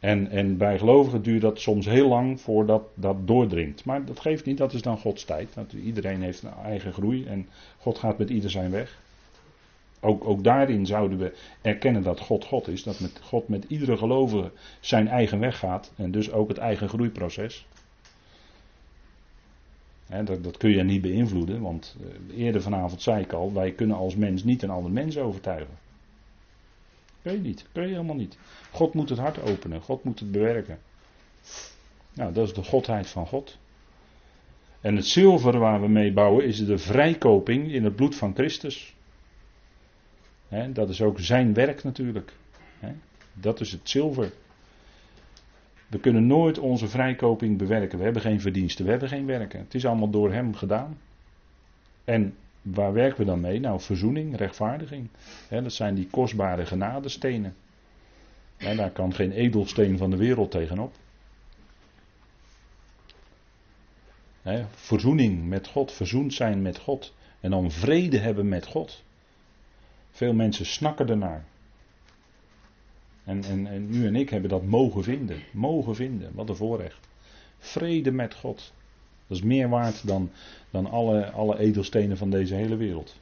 En, 0.01 0.31
en 0.31 0.57
bij 0.57 0.79
gelovigen 0.79 1.23
duurt 1.23 1.41
dat 1.41 1.61
soms 1.61 1.87
heel 1.87 2.09
lang 2.09 2.41
voordat 2.41 2.83
dat 2.95 3.27
doordringt. 3.27 3.85
Maar 3.85 4.05
dat 4.05 4.21
geeft 4.21 4.45
niet, 4.45 4.59
dat 4.59 4.73
is 4.73 4.83
dan 4.83 4.99
Gods 4.99 5.25
tijd. 5.25 5.57
Iedereen 5.85 6.23
heeft 6.23 6.43
een 6.43 6.53
eigen 6.65 6.93
groei 6.93 7.25
en 7.27 7.49
God 7.79 7.99
gaat 7.99 8.19
met 8.19 8.31
ieder 8.31 8.51
zijn 8.51 8.71
weg. 8.71 8.99
Ook, 10.01 10.25
ook 10.25 10.45
daarin 10.45 10.87
zouden 10.87 11.19
we 11.19 11.37
erkennen 11.63 12.03
dat 12.03 12.21
God 12.21 12.45
God 12.45 12.69
is. 12.69 12.83
Dat 12.83 13.01
met 13.01 13.21
God 13.23 13.49
met 13.49 13.65
iedere 13.69 13.97
gelovige 13.97 14.51
zijn 14.81 15.09
eigen 15.09 15.39
weg 15.39 15.59
gaat. 15.59 15.93
En 15.97 16.11
dus 16.11 16.33
ook 16.33 16.49
het 16.49 16.59
eigen 16.59 16.89
groeiproces. 16.89 17.67
dat, 20.25 20.45
dat, 20.45 20.57
kun 20.57 20.71
je 20.71 20.83
niet 20.83 21.03
beïnvloeden. 21.03 21.61
Want 21.61 21.97
eh, 22.01 22.39
eerder 22.39 22.63
vanavond 22.63 23.03
zei 23.03 23.23
ik 23.23 23.33
al. 23.33 23.53
Wij 23.53 23.73
kunnen 23.73 23.97
als 23.97 24.17
mens 24.17 24.45
niet 24.45 24.63
een 24.63 24.71
ander 24.71 24.93
mens 24.93 25.19
overtuigen. 25.19 25.90
Kun 27.23 27.33
je 27.33 27.39
niet. 27.39 27.67
Kun 27.73 27.83
je 27.83 27.89
helemaal 27.89 28.17
niet. 28.17 28.39
God 28.71 28.95
moet 28.95 29.09
het 29.09 29.19
hart 29.19 29.43
openen. 29.43 29.81
God 29.81 30.05
moet 30.05 30.21
het 30.21 30.31
bewerken. 30.31 30.79
Nou, 32.15 32.33
dat 32.33 32.47
is 32.47 32.55
de 32.55 32.65
godheid 32.65 33.09
van 33.09 33.27
God. 33.27 33.59
En 34.81 34.97
het 34.97 35.07
zilver 35.07 35.59
waar 35.59 35.81
we 35.81 35.89
mee 35.89 36.13
bouwen 36.13 36.45
is 36.45 36.65
de 36.67 36.79
vrijkoping 36.79 37.73
in 37.73 37.85
het 37.85 37.97
bloed 37.97 38.17
van 38.17 38.35
Christus 38.35 38.95
dat 40.73 40.89
is 40.89 41.03
ook 41.03 41.21
zijn 41.21 41.55
werk 41.55 41.85
natuurlijk. 41.85 42.33
dat 43.33 43.61
is 43.61 43.73
het 43.73 43.89
zilver. 43.89 44.33
We 45.87 45.99
kunnen 45.99 46.27
nooit 46.27 46.59
onze 46.59 46.89
vrijkoping 46.89 47.59
bewerken. 47.59 47.99
We 47.99 48.05
hebben 48.05 48.23
geen 48.23 48.41
verdiensten, 48.41 48.85
we 48.85 48.91
hebben 48.91 49.09
geen 49.09 49.27
werken. 49.27 49.61
Het 49.61 49.75
is 49.75 49.87
allemaal 49.87 50.11
door 50.11 50.33
hem 50.33 50.55
gedaan. 50.55 50.99
En 52.05 52.35
waar 52.63 52.93
werken 52.93 53.19
we 53.19 53.25
dan 53.25 53.41
mee? 53.41 53.61
Nou, 53.61 53.81
verzoening, 53.81 54.37
rechtvaardiging. 54.37 55.09
Dat 55.49 55.73
zijn 55.73 55.95
die 55.95 56.09
kostbare 56.11 56.67
genadestenen. 56.67 57.55
En 58.57 58.77
daar 58.77 58.91
kan 58.91 59.15
geen 59.15 59.33
edelsteen 59.33 59.99
van 59.99 60.11
de 60.11 60.17
wereld 60.17 60.51
tegenop. 60.51 60.95
Verzoening 64.71 65.49
met 65.49 65.67
God, 65.67 65.93
verzoend 65.93 66.35
zijn 66.35 66.63
met 66.63 66.79
God. 66.79 67.15
En 67.41 67.51
dan 67.51 67.71
vrede 67.71 68.19
hebben 68.19 68.49
met 68.49 68.67
God. 68.67 69.03
Veel 70.11 70.33
mensen 70.35 70.67
snakken 70.67 71.09
ernaar. 71.09 71.45
En, 73.25 73.45
en, 73.45 73.67
en 73.67 73.95
u 73.95 74.07
en 74.07 74.17
ik 74.17 74.31
hebben 74.31 74.51
dat 74.51 74.65
mogen 74.65 75.03
vinden. 75.03 75.43
Mogen 75.53 75.95
vinden. 75.95 76.35
Wat 76.35 76.49
een 76.49 76.57
voorrecht. 76.57 77.09
Vrede 77.59 78.11
met 78.11 78.35
God. 78.35 78.73
Dat 79.31 79.39
is 79.39 79.45
meer 79.45 79.69
waard 79.69 80.07
dan, 80.07 80.31
dan 80.71 80.91
alle, 80.91 81.31
alle 81.31 81.59
edelstenen 81.59 82.17
van 82.17 82.31
deze 82.31 82.55
hele 82.55 82.77
wereld. 82.77 83.17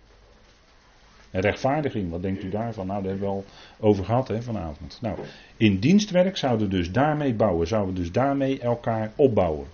En 1.31 1.40
rechtvaardiging, 1.40 2.11
wat 2.11 2.23
denkt 2.23 2.42
u 2.42 2.49
daarvan? 2.49 2.87
Nou, 2.87 3.03
daar 3.03 3.11
hebben 3.11 3.29
we 3.29 3.35
al 3.35 3.44
over 3.81 4.05
gehad 4.05 4.29
hè, 4.29 4.42
vanavond. 4.42 4.99
Nou, 5.01 5.18
in 5.57 5.79
dienstwerk 5.79 6.37
zouden 6.37 6.68
we 6.68 6.77
dus 6.77 6.92
daarmee 6.92 7.35
bouwen. 7.35 7.66
Zouden 7.66 7.94
we 7.94 8.01
dus 8.01 8.12
daarmee 8.12 8.61
elkaar 8.61 9.12
opbouwen. 9.16 9.66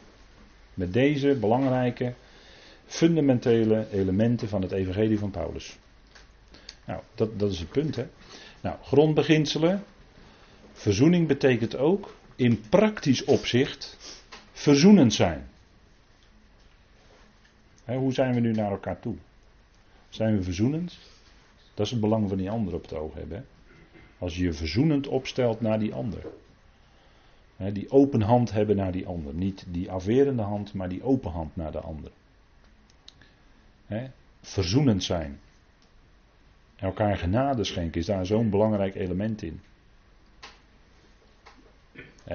Met 0.75 0.92
deze 0.92 1.37
belangrijke, 1.40 2.14
fundamentele 2.87 3.87
elementen 3.92 4.49
van 4.49 4.62
het 4.62 4.73
evangelie 4.73 5.18
van 5.18 5.31
Paulus. 5.31 5.79
Nou, 6.85 7.01
dat, 7.14 7.38
dat 7.38 7.53
is 7.53 7.59
het 7.59 7.70
punt 7.70 7.97
hè. 7.97 8.07
Nou, 8.61 8.77
grondbeginselen. 8.83 9.83
Verzoening 10.73 11.29
betekent 11.29 11.77
ook 11.77 12.14
in 12.37 12.61
praktisch 12.68 13.25
opzicht 13.25 13.99
verzoenend 14.53 15.14
zijn. 15.14 15.53
Hoe 17.85 18.12
zijn 18.12 18.35
we 18.35 18.40
nu 18.40 18.53
naar 18.53 18.70
elkaar 18.70 19.01
toe? 19.01 19.16
Zijn 20.09 20.37
we 20.37 20.42
verzoenend? 20.42 20.99
Dat 21.75 21.87
is 21.87 21.92
het 21.92 22.01
belang 22.01 22.29
van 22.29 22.38
die 22.38 22.51
ander 22.51 22.75
op 22.75 22.83
het 22.83 22.94
oog 22.94 23.14
hebben. 23.14 23.47
Als 24.18 24.37
je 24.37 24.42
je 24.42 24.53
verzoenend 24.53 25.07
opstelt 25.07 25.61
naar 25.61 25.79
die 25.79 25.94
ander. 25.94 26.27
die 27.73 27.90
open 27.90 28.20
hand 28.20 28.53
hebben 28.53 28.77
naar 28.77 28.92
die 28.92 29.07
ander. 29.07 29.35
Niet 29.35 29.64
die 29.68 29.90
afwerende 29.90 30.42
hand, 30.42 30.75
maar 30.75 30.88
die 30.88 31.03
open 31.03 31.31
hand 31.31 31.57
naar 31.57 31.73
de 31.73 31.81
ander. 31.81 32.11
verzoenend 34.40 35.05
zijn. 35.05 35.38
Elkaar 36.77 37.16
genade 37.16 37.64
schenken 37.64 38.01
is 38.01 38.07
daar 38.07 38.27
zo'n 38.27 38.51
belangrijk 38.51 38.94
element 38.94 39.42
in. 39.42 39.61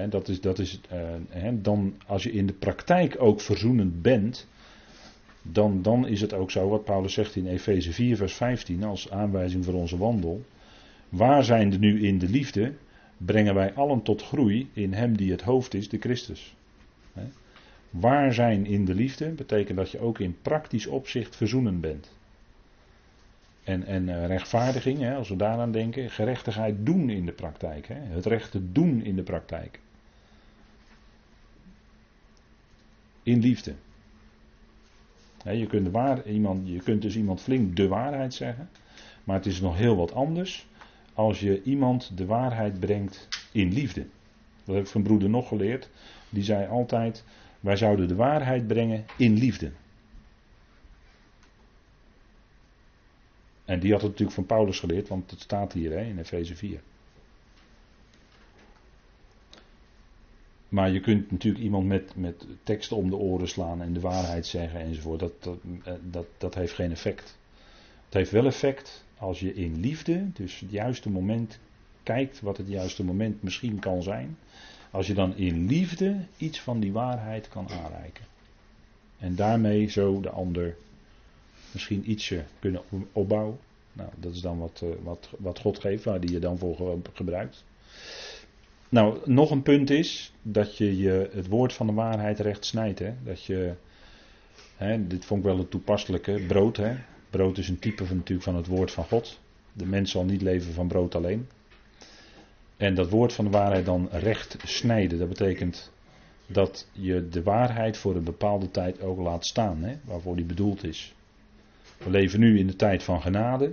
dat 0.08 0.28
is, 0.28 0.40
dat 0.40 0.58
is 0.58 0.80
uh, 0.92 1.48
dan 1.52 1.94
als 2.06 2.22
je 2.22 2.32
in 2.32 2.46
de 2.46 2.52
praktijk 2.52 3.16
ook 3.18 3.40
verzoenend 3.40 4.02
bent, 4.02 4.46
dan, 5.42 5.82
dan 5.82 6.06
is 6.06 6.20
het 6.20 6.32
ook 6.32 6.50
zo 6.50 6.68
wat 6.68 6.84
Paulus 6.84 7.12
zegt 7.12 7.36
in 7.36 7.46
Efeze 7.46 7.92
4, 7.92 8.16
vers 8.16 8.34
15 8.34 8.84
als 8.84 9.10
aanwijzing 9.10 9.64
voor 9.64 9.74
onze 9.74 9.98
wandel. 9.98 10.44
Waar 11.08 11.44
zijn 11.44 11.72
er 11.72 11.78
nu 11.78 12.06
in 12.06 12.18
de 12.18 12.28
liefde, 12.28 12.72
brengen 13.16 13.54
wij 13.54 13.74
allen 13.74 14.02
tot 14.02 14.22
groei 14.22 14.70
in 14.72 14.92
Hem 14.92 15.16
die 15.16 15.30
het 15.30 15.42
hoofd 15.42 15.74
is, 15.74 15.88
de 15.88 15.98
Christus. 15.98 16.54
Waar 17.90 18.34
zijn 18.34 18.66
in 18.66 18.84
de 18.84 18.94
liefde 18.94 19.28
betekent 19.28 19.78
dat 19.78 19.90
je 19.90 19.98
ook 19.98 20.18
in 20.18 20.36
praktisch 20.42 20.86
opzicht 20.86 21.36
verzoenend 21.36 21.80
bent. 21.80 22.12
En, 23.64 23.84
en 23.84 24.08
uh, 24.08 24.26
rechtvaardiging, 24.26 25.14
als 25.14 25.28
we 25.28 25.36
daaraan 25.36 25.72
denken, 25.72 26.10
gerechtigheid 26.10 26.74
doen 26.86 27.10
in 27.10 27.26
de 27.26 27.32
praktijk. 27.32 27.88
Hè, 27.88 27.94
het 27.94 28.26
rechte 28.26 28.72
doen 28.72 29.02
in 29.04 29.16
de 29.16 29.22
praktijk. 29.22 29.80
In 33.22 33.40
liefde. 33.40 33.74
Je, 35.44 35.66
kunt 35.66 35.90
waar, 35.90 36.26
iemand, 36.26 36.68
je 36.68 36.82
kunt 36.82 37.02
dus 37.02 37.16
iemand 37.16 37.40
flink 37.40 37.76
de 37.76 37.88
waarheid 37.88 38.34
zeggen, 38.34 38.68
maar 39.24 39.36
het 39.36 39.46
is 39.46 39.60
nog 39.60 39.76
heel 39.76 39.96
wat 39.96 40.12
anders 40.12 40.66
als 41.14 41.40
je 41.40 41.62
iemand 41.62 42.16
de 42.16 42.26
waarheid 42.26 42.80
brengt 42.80 43.28
in 43.52 43.72
liefde. 43.72 44.06
Dat 44.64 44.74
heb 44.74 44.84
ik 44.84 44.90
van 44.90 45.02
broeder 45.02 45.30
nog 45.30 45.48
geleerd. 45.48 45.90
Die 46.30 46.42
zei 46.42 46.68
altijd: 46.68 47.24
wij 47.60 47.76
zouden 47.76 48.08
de 48.08 48.14
waarheid 48.14 48.66
brengen 48.66 49.04
in 49.16 49.38
liefde. 49.38 49.72
En 53.64 53.80
die 53.80 53.92
had 53.92 54.00
het 54.00 54.10
natuurlijk 54.10 54.36
van 54.36 54.46
Paulus 54.46 54.78
geleerd, 54.78 55.08
want 55.08 55.30
het 55.30 55.40
staat 55.40 55.72
hier 55.72 55.92
in 55.92 56.18
Efeze 56.18 56.56
4. 56.56 56.80
Maar 60.70 60.90
je 60.90 61.00
kunt 61.00 61.30
natuurlijk 61.30 61.64
iemand 61.64 61.86
met, 61.86 62.12
met 62.16 62.46
teksten 62.62 62.96
om 62.96 63.10
de 63.10 63.16
oren 63.16 63.48
slaan 63.48 63.82
en 63.82 63.92
de 63.92 64.00
waarheid 64.00 64.46
zeggen 64.46 64.80
enzovoort. 64.80 65.20
Dat, 65.20 65.42
dat, 65.42 65.58
eh, 65.84 65.92
dat, 66.02 66.26
dat 66.38 66.54
heeft 66.54 66.72
geen 66.72 66.90
effect. 66.90 67.38
Het 68.04 68.14
heeft 68.14 68.30
wel 68.30 68.46
effect 68.46 69.04
als 69.18 69.40
je 69.40 69.54
in 69.54 69.80
liefde, 69.80 70.32
dus 70.32 70.60
het 70.60 70.70
juiste 70.70 71.10
moment, 71.10 71.58
kijkt 72.02 72.40
wat 72.40 72.56
het 72.56 72.68
juiste 72.68 73.04
moment 73.04 73.42
misschien 73.42 73.78
kan 73.78 74.02
zijn. 74.02 74.38
Als 74.90 75.06
je 75.06 75.14
dan 75.14 75.36
in 75.36 75.66
liefde 75.66 76.16
iets 76.36 76.60
van 76.60 76.80
die 76.80 76.92
waarheid 76.92 77.48
kan 77.48 77.68
aanreiken. 77.68 78.24
En 79.18 79.34
daarmee 79.34 79.88
zo 79.88 80.20
de 80.20 80.30
ander 80.30 80.76
misschien 81.72 82.10
ietsje 82.10 82.44
kunnen 82.58 82.82
opbouwen. 83.12 83.58
Nou, 83.92 84.08
dat 84.16 84.34
is 84.34 84.40
dan 84.40 84.58
wat, 84.58 84.80
eh, 84.82 84.88
wat, 85.02 85.30
wat 85.38 85.58
God 85.58 85.78
geeft, 85.78 86.04
waar 86.04 86.20
die 86.20 86.32
je 86.32 86.38
dan 86.38 86.58
voor 86.58 86.98
gebruikt. 87.12 87.64
Nou, 88.90 89.18
nog 89.24 89.50
een 89.50 89.62
punt 89.62 89.90
is 89.90 90.32
dat 90.42 90.76
je, 90.76 90.96
je 90.96 91.30
het 91.32 91.48
woord 91.48 91.72
van 91.72 91.86
de 91.86 91.92
waarheid 91.92 92.38
recht 92.38 92.64
snijdt. 92.64 92.98
Hè? 92.98 93.12
Dat 93.24 93.44
je, 93.44 93.74
hè, 94.76 95.06
dit 95.06 95.24
vond 95.24 95.40
ik 95.40 95.46
wel 95.46 95.58
het 95.58 95.70
toepasselijke, 95.70 96.44
brood. 96.48 96.76
Hè? 96.76 96.94
Brood 97.30 97.58
is 97.58 97.68
een 97.68 97.78
type 97.78 98.06
van, 98.06 98.16
natuurlijk 98.16 98.48
van 98.48 98.56
het 98.56 98.66
woord 98.66 98.90
van 98.90 99.04
God. 99.04 99.40
De 99.72 99.86
mens 99.86 100.10
zal 100.10 100.24
niet 100.24 100.42
leven 100.42 100.72
van 100.72 100.88
brood 100.88 101.14
alleen. 101.14 101.48
En 102.76 102.94
dat 102.94 103.10
woord 103.10 103.32
van 103.32 103.44
de 103.44 103.50
waarheid 103.50 103.84
dan 103.84 104.08
recht 104.10 104.56
snijden, 104.64 105.18
dat 105.18 105.28
betekent 105.28 105.92
dat 106.46 106.88
je 106.92 107.28
de 107.28 107.42
waarheid 107.42 107.96
voor 107.96 108.16
een 108.16 108.24
bepaalde 108.24 108.70
tijd 108.70 109.02
ook 109.02 109.18
laat 109.18 109.46
staan, 109.46 109.82
hè, 109.82 109.96
waarvoor 110.04 110.36
die 110.36 110.44
bedoeld 110.44 110.84
is. 110.84 111.14
We 111.96 112.10
leven 112.10 112.40
nu 112.40 112.58
in 112.58 112.66
de 112.66 112.76
tijd 112.76 113.02
van 113.02 113.22
genade. 113.22 113.72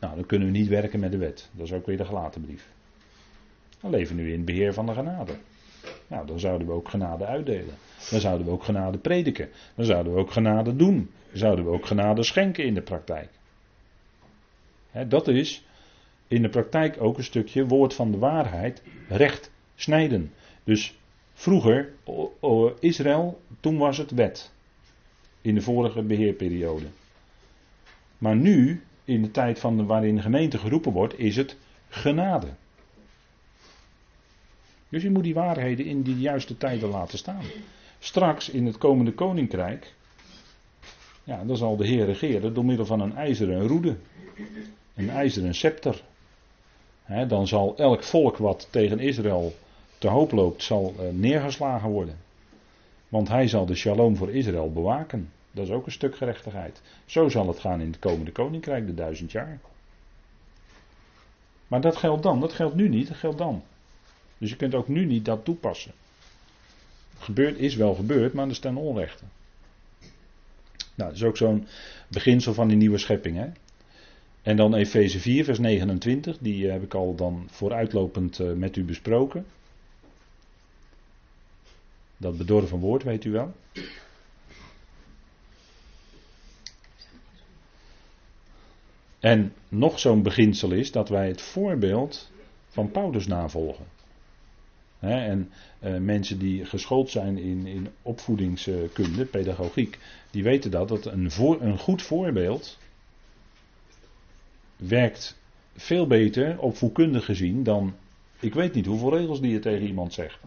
Nou, 0.00 0.14
dan 0.14 0.26
kunnen 0.26 0.52
we 0.52 0.58
niet 0.58 0.68
werken 0.68 1.00
met 1.00 1.10
de 1.10 1.18
wet. 1.18 1.50
Dat 1.52 1.66
is 1.66 1.72
ook 1.72 1.86
weer 1.86 1.96
de 1.96 2.04
gelaten 2.04 2.40
brief. 2.40 2.73
We 3.84 3.90
leven 3.90 4.16
nu 4.16 4.26
in 4.30 4.36
het 4.36 4.44
beheer 4.44 4.72
van 4.72 4.86
de 4.86 4.92
genade. 4.92 5.32
Nou, 6.06 6.26
dan 6.26 6.40
zouden 6.40 6.66
we 6.66 6.72
ook 6.72 6.88
genade 6.88 7.26
uitdelen. 7.26 7.74
Dan 8.10 8.20
zouden 8.20 8.46
we 8.46 8.52
ook 8.52 8.64
genade 8.64 8.98
prediken. 8.98 9.48
Dan 9.74 9.84
zouden 9.84 10.14
we 10.14 10.18
ook 10.18 10.30
genade 10.30 10.76
doen. 10.76 11.10
Dan 11.28 11.38
zouden 11.38 11.64
we 11.64 11.70
ook 11.70 11.86
genade 11.86 12.22
schenken 12.22 12.64
in 12.64 12.74
de 12.74 12.82
praktijk. 12.82 13.28
dat 15.08 15.28
is 15.28 15.64
in 16.28 16.42
de 16.42 16.48
praktijk 16.48 16.96
ook 17.02 17.16
een 17.18 17.24
stukje 17.24 17.66
woord 17.66 17.94
van 17.94 18.10
de 18.10 18.18
waarheid, 18.18 18.82
recht 19.08 19.50
snijden. 19.74 20.32
Dus 20.64 20.98
vroeger, 21.32 21.92
Israël, 22.80 23.40
toen 23.60 23.78
was 23.78 23.98
het 23.98 24.10
wet. 24.10 24.52
In 25.40 25.54
de 25.54 25.60
vorige 25.60 26.02
beheerperiode. 26.02 26.86
Maar 28.18 28.36
nu, 28.36 28.82
in 29.04 29.22
de 29.22 29.30
tijd 29.30 29.58
van 29.58 29.86
waarin 29.86 30.14
de 30.14 30.22
gemeente 30.22 30.58
geroepen 30.58 30.92
wordt, 30.92 31.18
is 31.18 31.36
het 31.36 31.56
genade. 31.88 32.48
Dus 34.94 35.02
je 35.02 35.10
moet 35.10 35.24
die 35.24 35.34
waarheden 35.34 35.86
in 35.86 36.02
die 36.02 36.18
juiste 36.18 36.56
tijden 36.56 36.88
laten 36.88 37.18
staan. 37.18 37.44
Straks 37.98 38.48
in 38.48 38.66
het 38.66 38.78
komende 38.78 39.12
koninkrijk, 39.12 39.94
ja, 41.24 41.44
dan 41.44 41.56
zal 41.56 41.76
de 41.76 41.86
Heer 41.86 42.04
regeren 42.04 42.54
door 42.54 42.64
middel 42.64 42.86
van 42.86 43.00
een 43.00 43.16
ijzeren 43.16 43.66
roede. 43.66 43.96
Een 44.94 45.10
ijzeren 45.10 45.54
scepter. 45.54 46.02
dan 47.28 47.46
zal 47.46 47.76
elk 47.76 48.02
volk 48.02 48.36
wat 48.36 48.68
tegen 48.70 48.98
Israël 48.98 49.54
te 49.98 50.08
hoop 50.08 50.32
loopt, 50.32 50.62
zal 50.62 50.94
uh, 50.98 51.04
neergeslagen 51.10 51.90
worden. 51.90 52.16
Want 53.08 53.28
hij 53.28 53.48
zal 53.48 53.66
de 53.66 53.74
shalom 53.74 54.16
voor 54.16 54.30
Israël 54.30 54.72
bewaken. 54.72 55.30
Dat 55.50 55.64
is 55.64 55.72
ook 55.72 55.86
een 55.86 55.92
stuk 55.92 56.16
gerechtigheid. 56.16 56.82
Zo 57.06 57.28
zal 57.28 57.48
het 57.48 57.58
gaan 57.58 57.80
in 57.80 57.86
het 57.86 57.98
komende 57.98 58.32
koninkrijk, 58.32 58.86
de 58.86 58.94
duizend 58.94 59.32
jaar. 59.32 59.58
Maar 61.68 61.80
dat 61.80 61.96
geldt 61.96 62.22
dan, 62.22 62.40
dat 62.40 62.52
geldt 62.52 62.74
nu 62.74 62.88
niet, 62.88 63.08
dat 63.08 63.16
geldt 63.16 63.38
dan. 63.38 63.62
Dus 64.38 64.50
je 64.50 64.56
kunt 64.56 64.74
ook 64.74 64.88
nu 64.88 65.04
niet 65.04 65.24
dat 65.24 65.44
toepassen. 65.44 65.92
Gebeurd 67.18 67.58
is 67.58 67.74
wel 67.74 67.94
gebeurd, 67.94 68.32
maar 68.32 68.44
dat 68.44 68.54
is 68.54 68.60
ten. 68.60 68.74
Nou, 70.94 71.10
dat 71.10 71.12
is 71.12 71.22
ook 71.22 71.36
zo'n 71.36 71.66
beginsel 72.08 72.54
van 72.54 72.68
die 72.68 72.76
nieuwe 72.76 72.98
schepping. 72.98 73.36
Hè? 73.36 73.48
En 74.42 74.56
dan 74.56 74.74
Efeze 74.74 75.20
4, 75.20 75.44
vers 75.44 75.58
29, 75.58 76.38
die 76.38 76.70
heb 76.70 76.82
ik 76.82 76.94
al 76.94 77.14
dan 77.14 77.48
vooruitlopend 77.50 78.40
eh, 78.40 78.52
met 78.52 78.76
u 78.76 78.84
besproken. 78.84 79.46
Dat 82.16 82.36
bedorven 82.36 82.78
woord, 82.78 83.02
weet 83.02 83.24
u 83.24 83.30
wel. 83.30 83.54
En 89.20 89.52
nog 89.68 89.98
zo'n 89.98 90.22
beginsel 90.22 90.72
is 90.72 90.92
dat 90.92 91.08
wij 91.08 91.28
het 91.28 91.42
voorbeeld 91.42 92.30
van 92.68 92.90
Paulus 92.90 93.26
navolgen. 93.26 93.86
Hè, 95.04 95.26
en 95.26 95.50
eh, 95.78 95.96
mensen 95.96 96.38
die 96.38 96.64
geschoold 96.64 97.10
zijn 97.10 97.38
in, 97.38 97.66
in 97.66 97.88
opvoedingskunde, 98.02 99.24
pedagogiek, 99.24 99.98
die 100.30 100.42
weten 100.42 100.70
dat, 100.70 100.88
dat 100.88 101.06
een, 101.06 101.30
een 101.60 101.78
goed 101.78 102.02
voorbeeld 102.02 102.78
werkt 104.76 105.36
veel 105.76 106.06
beter 106.06 106.58
opvoedkundig 106.60 107.24
gezien 107.24 107.62
dan 107.62 107.94
ik 108.40 108.54
weet 108.54 108.74
niet 108.74 108.86
hoeveel 108.86 109.16
regels 109.16 109.40
die 109.40 109.52
je 109.52 109.58
tegen 109.58 109.86
iemand 109.86 110.12
zegt. 110.12 110.38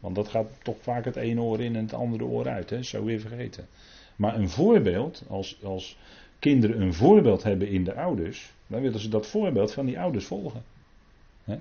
Want 0.00 0.14
dat 0.14 0.28
gaat 0.28 0.50
toch 0.62 0.76
vaak 0.80 1.04
het 1.04 1.16
ene 1.16 1.40
oor 1.40 1.60
in 1.60 1.76
en 1.76 1.82
het 1.82 1.94
andere 1.94 2.24
oor 2.24 2.48
uit, 2.48 2.70
hè? 2.70 2.82
zo 2.82 3.04
weer 3.04 3.20
vergeten. 3.20 3.68
Maar 4.16 4.34
een 4.34 4.48
voorbeeld, 4.48 5.24
als, 5.28 5.58
als 5.62 5.96
kinderen 6.38 6.80
een 6.80 6.94
voorbeeld 6.94 7.42
hebben 7.42 7.68
in 7.68 7.84
de 7.84 7.94
ouders, 7.94 8.52
dan 8.66 8.80
willen 8.80 9.00
ze 9.00 9.08
dat 9.08 9.26
voorbeeld 9.26 9.72
van 9.72 9.86
die 9.86 10.00
ouders 10.00 10.24
volgen. 10.24 10.62
Hè? 11.44 11.58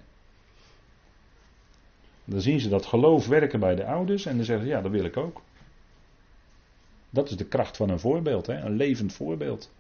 Dan 2.29 2.41
zien 2.41 2.59
ze 2.59 2.69
dat 2.69 2.85
geloof 2.85 3.27
werken 3.27 3.59
bij 3.59 3.75
de 3.75 3.85
ouders 3.85 4.25
en 4.25 4.35
dan 4.35 4.45
zeggen 4.45 4.65
ze, 4.65 4.71
ja, 4.71 4.81
dat 4.81 4.91
wil 4.91 5.03
ik 5.03 5.17
ook. 5.17 5.41
Dat 7.09 7.29
is 7.29 7.37
de 7.37 7.45
kracht 7.45 7.77
van 7.77 7.89
een 7.89 7.99
voorbeeld, 7.99 8.47
hè? 8.47 8.59
een 8.59 8.75
levend 8.75 9.13
voorbeeld. 9.13 9.71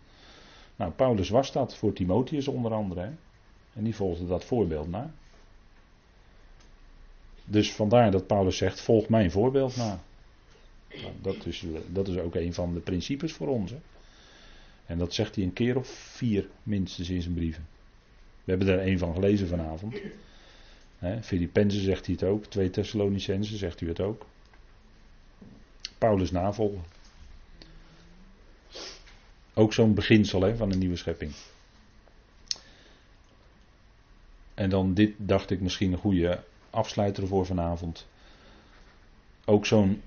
Nou, 0.75 0.91
Paulus 0.91 1.29
was 1.29 1.51
dat 1.51 1.75
voor 1.75 1.93
Timotheus 1.93 2.47
onder 2.47 2.73
andere. 2.73 3.01
Hè? 3.01 3.11
En 3.73 3.83
die 3.83 3.95
volgde 3.95 4.27
dat 4.27 4.45
voorbeeld 4.45 4.89
na. 4.89 5.11
Dus 7.45 7.73
vandaar 7.73 8.11
dat 8.11 8.27
Paulus 8.27 8.57
zegt: 8.57 8.81
volg 8.81 9.09
mijn 9.09 9.31
voorbeeld 9.31 9.75
na. 9.75 9.99
Nou, 10.89 11.13
dat, 11.21 11.45
is, 11.45 11.65
dat 11.87 12.07
is 12.07 12.17
ook 12.17 12.35
een 12.35 12.53
van 12.53 12.73
de 12.73 12.79
principes 12.79 13.33
voor 13.33 13.47
ons. 13.47 13.71
Hè? 13.71 13.77
En 14.85 14.97
dat 14.97 15.13
zegt 15.13 15.35
hij 15.35 15.43
een 15.43 15.53
keer 15.53 15.77
of 15.77 15.87
vier 15.87 16.47
minstens 16.63 17.09
in 17.09 17.21
zijn 17.21 17.33
brieven. 17.33 17.67
We 18.43 18.51
hebben 18.51 18.67
er 18.67 18.87
een 18.87 18.97
van 18.97 19.13
gelezen 19.13 19.47
vanavond. 19.47 19.95
Filippenzen 21.21 21.81
zegt 21.81 22.05
hij 22.05 22.15
het 22.15 22.23
ook. 22.23 22.45
Twee 22.45 22.69
Thessalonicenzen 22.69 23.57
zegt 23.57 23.81
u 23.81 23.87
het 23.87 23.99
ook. 23.99 24.25
Paulus 25.97 26.31
navolgen. 26.31 26.83
Ook 29.53 29.73
zo'n 29.73 29.93
beginsel 29.93 30.41
hè, 30.41 30.55
van 30.55 30.71
een 30.71 30.79
nieuwe 30.79 30.95
schepping. 30.95 31.31
En 34.53 34.69
dan 34.69 34.93
dit 34.93 35.13
dacht 35.17 35.49
ik 35.49 35.61
misschien 35.61 35.91
een 35.91 35.97
goede 35.97 36.43
afsluiter 36.69 37.27
voor 37.27 37.45
vanavond. 37.45 38.07
Ook 39.45 39.65
zo'n 39.65 40.01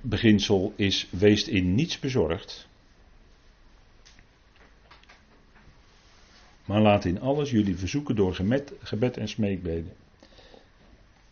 beginsel 0.00 0.72
is: 0.76 1.06
wees 1.10 1.48
in 1.48 1.74
niets 1.74 1.98
bezorgd. 1.98 2.68
Maar 6.64 6.80
laat 6.80 7.04
in 7.04 7.20
alles 7.20 7.50
jullie 7.50 7.76
verzoeken 7.76 8.16
door 8.16 8.34
gemet, 8.34 8.72
gebed 8.78 9.16
en 9.16 9.28
smeekbeden. 9.28 9.92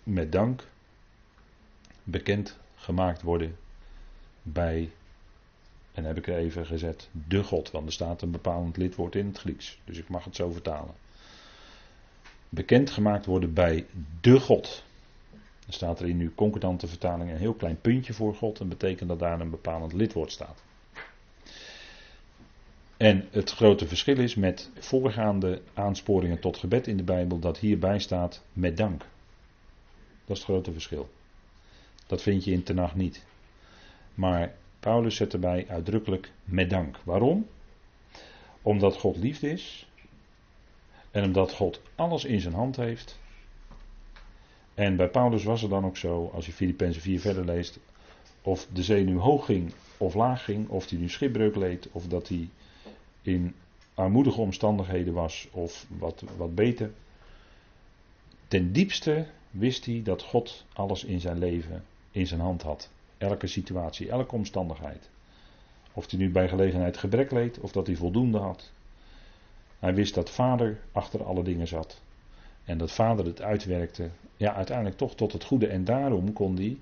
Met 0.04 0.32
dank 0.32 0.68
bekend 2.02 2.58
gemaakt 2.74 3.22
worden 3.22 3.56
bij, 4.42 4.90
en 5.92 6.04
heb 6.04 6.16
ik 6.16 6.26
er 6.26 6.36
even 6.36 6.66
gezet, 6.66 7.08
de 7.28 7.42
God. 7.42 7.70
Want 7.70 7.86
er 7.86 7.92
staat 7.92 8.22
een 8.22 8.30
bepaald 8.30 8.76
lidwoord 8.76 9.14
in 9.14 9.26
het 9.26 9.38
Grieks. 9.38 9.78
Dus 9.84 9.98
ik 9.98 10.08
mag 10.08 10.24
het 10.24 10.36
zo 10.36 10.50
vertalen 10.50 10.94
bekendgemaakt 12.54 13.26
worden 13.26 13.52
bij 13.52 13.86
de 14.20 14.40
God. 14.40 14.84
Er 15.66 15.72
staat 15.72 16.00
er 16.00 16.08
in 16.08 16.20
uw 16.20 16.34
concordante 16.34 16.86
vertaling 16.86 17.30
een 17.30 17.36
heel 17.36 17.54
klein 17.54 17.80
puntje 17.80 18.12
voor 18.12 18.34
God 18.34 18.60
en 18.60 18.68
betekent 18.68 19.08
dat 19.08 19.18
daar 19.18 19.40
een 19.40 19.50
bepalend 19.50 19.92
lidwoord 19.92 20.32
staat. 20.32 20.62
En 22.96 23.28
het 23.30 23.50
grote 23.50 23.86
verschil 23.86 24.18
is 24.18 24.34
met 24.34 24.70
voorgaande 24.78 25.60
aansporingen 25.74 26.40
tot 26.40 26.56
gebed 26.56 26.86
in 26.86 26.96
de 26.96 27.02
Bijbel 27.02 27.38
dat 27.38 27.58
hierbij 27.58 27.98
staat 27.98 28.42
met 28.52 28.76
dank. 28.76 29.04
Dat 30.26 30.36
is 30.36 30.42
het 30.42 30.52
grote 30.52 30.72
verschil. 30.72 31.08
Dat 32.06 32.22
vind 32.22 32.44
je 32.44 32.52
in 32.52 32.62
Tenach 32.62 32.94
niet. 32.94 33.24
Maar 34.14 34.54
Paulus 34.80 35.16
zet 35.16 35.32
erbij 35.32 35.66
uitdrukkelijk 35.68 36.32
met 36.44 36.70
dank. 36.70 36.98
Waarom? 37.04 37.46
Omdat 38.62 38.96
God 38.96 39.16
liefde 39.16 39.50
is 39.50 39.88
en 41.10 41.24
omdat 41.24 41.52
God 41.52 41.80
alles 41.94 42.24
in 42.24 42.40
zijn 42.40 42.54
hand 42.54 42.76
heeft. 42.76 43.18
En 44.74 44.96
bij 44.96 45.08
Paulus 45.08 45.44
was 45.44 45.60
het 45.60 45.70
dan 45.70 45.84
ook 45.84 45.96
zo, 45.96 46.30
als 46.34 46.46
je 46.46 46.52
Filippenzen 46.52 47.02
4 47.02 47.20
verder 47.20 47.44
leest, 47.44 47.78
of 48.42 48.66
de 48.72 48.82
zee 48.82 49.04
nu 49.04 49.18
hoog 49.18 49.44
ging 49.44 49.72
of 49.96 50.14
laag 50.14 50.44
ging, 50.44 50.68
of 50.68 50.90
hij 50.90 50.98
nu 50.98 51.08
schipbreuk 51.08 51.56
leed, 51.56 51.88
of 51.92 52.06
dat 52.06 52.28
hij 52.28 52.48
in 53.22 53.54
armoedige 53.94 54.40
omstandigheden 54.40 55.12
was, 55.12 55.48
of 55.50 55.86
wat, 55.88 56.24
wat 56.36 56.54
beter. 56.54 56.92
Ten 58.48 58.72
diepste 58.72 59.26
wist 59.54 59.84
hij 59.84 60.00
dat 60.02 60.22
God 60.22 60.64
alles 60.72 61.04
in 61.04 61.20
zijn 61.20 61.38
leven 61.38 61.84
in 62.10 62.26
zijn 62.26 62.40
hand 62.40 62.62
had. 62.62 62.90
Elke 63.18 63.46
situatie, 63.46 64.10
elke 64.10 64.34
omstandigheid. 64.34 65.10
Of 65.92 66.10
hij 66.10 66.18
nu 66.18 66.30
bij 66.30 66.48
gelegenheid 66.48 66.96
gebrek 66.96 67.30
leed, 67.30 67.60
of 67.60 67.72
dat 67.72 67.86
hij 67.86 67.96
voldoende 67.96 68.38
had. 68.38 68.72
Hij 69.78 69.94
wist 69.94 70.14
dat 70.14 70.30
vader 70.30 70.80
achter 70.92 71.24
alle 71.24 71.42
dingen 71.42 71.66
zat. 71.66 72.02
En 72.64 72.78
dat 72.78 72.92
vader 72.92 73.24
het 73.24 73.42
uitwerkte, 73.42 74.10
ja, 74.36 74.54
uiteindelijk 74.54 74.96
toch 74.96 75.14
tot 75.14 75.32
het 75.32 75.44
goede. 75.44 75.66
En 75.66 75.84
daarom 75.84 76.32
kon 76.32 76.56
hij 76.56 76.78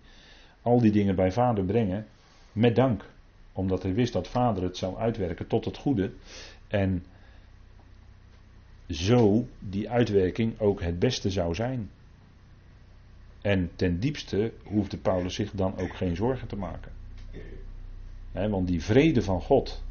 al 0.63 0.81
die 0.81 0.93
dingen 0.93 1.15
bij 1.15 1.33
vader 1.33 1.65
brengen 1.65 2.07
met 2.53 2.77
dank. 2.77 3.11
Omdat 3.53 3.83
hij 3.83 3.95
wist 3.95 4.13
dat 4.13 4.29
vader 4.29 4.63
het 4.63 4.77
zou 4.77 4.97
uitwerken 4.97 5.47
tot 5.47 5.65
het 5.65 5.77
goede. 5.77 6.13
En 6.69 7.05
zo 8.89 9.47
die 9.59 9.91
uitwerking 9.91 10.61
ook 10.61 10.81
het 10.81 10.99
beste 10.99 11.31
zou 11.31 11.55
zijn. 11.55 11.91
En 13.43 13.71
ten 13.77 14.01
diepste 14.01 14.53
hoefde 14.65 14.97
Paulus 14.97 15.35
zich 15.35 15.51
dan 15.51 15.77
ook 15.77 15.95
geen 15.97 16.17
zorgen 16.17 16.49
te 16.49 16.57
maken. 16.57 16.93
want 18.33 18.67
die 18.67 18.83
vrede 18.83 19.23
van 19.23 19.41
God, 19.41 19.83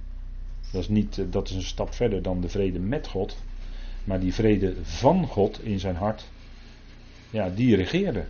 dat 0.71 0.81
is, 0.81 0.87
niet, 0.87 1.17
eh, 1.17 1.25
dat 1.29 1.49
is 1.49 1.55
een 1.55 1.61
stap 1.61 1.93
verder 1.93 2.21
dan 2.21 2.41
de 2.41 2.49
vrede 2.49 2.79
met 2.79 3.07
God. 3.07 3.37
Maar 4.03 4.19
die 4.19 4.33
vrede 4.33 4.75
van 4.81 5.27
God 5.27 5.63
in 5.63 5.79
zijn 5.79 5.95
hart, 5.95 6.31
ja, 7.29 7.49
die 7.49 7.75
regeerde. 7.75 8.25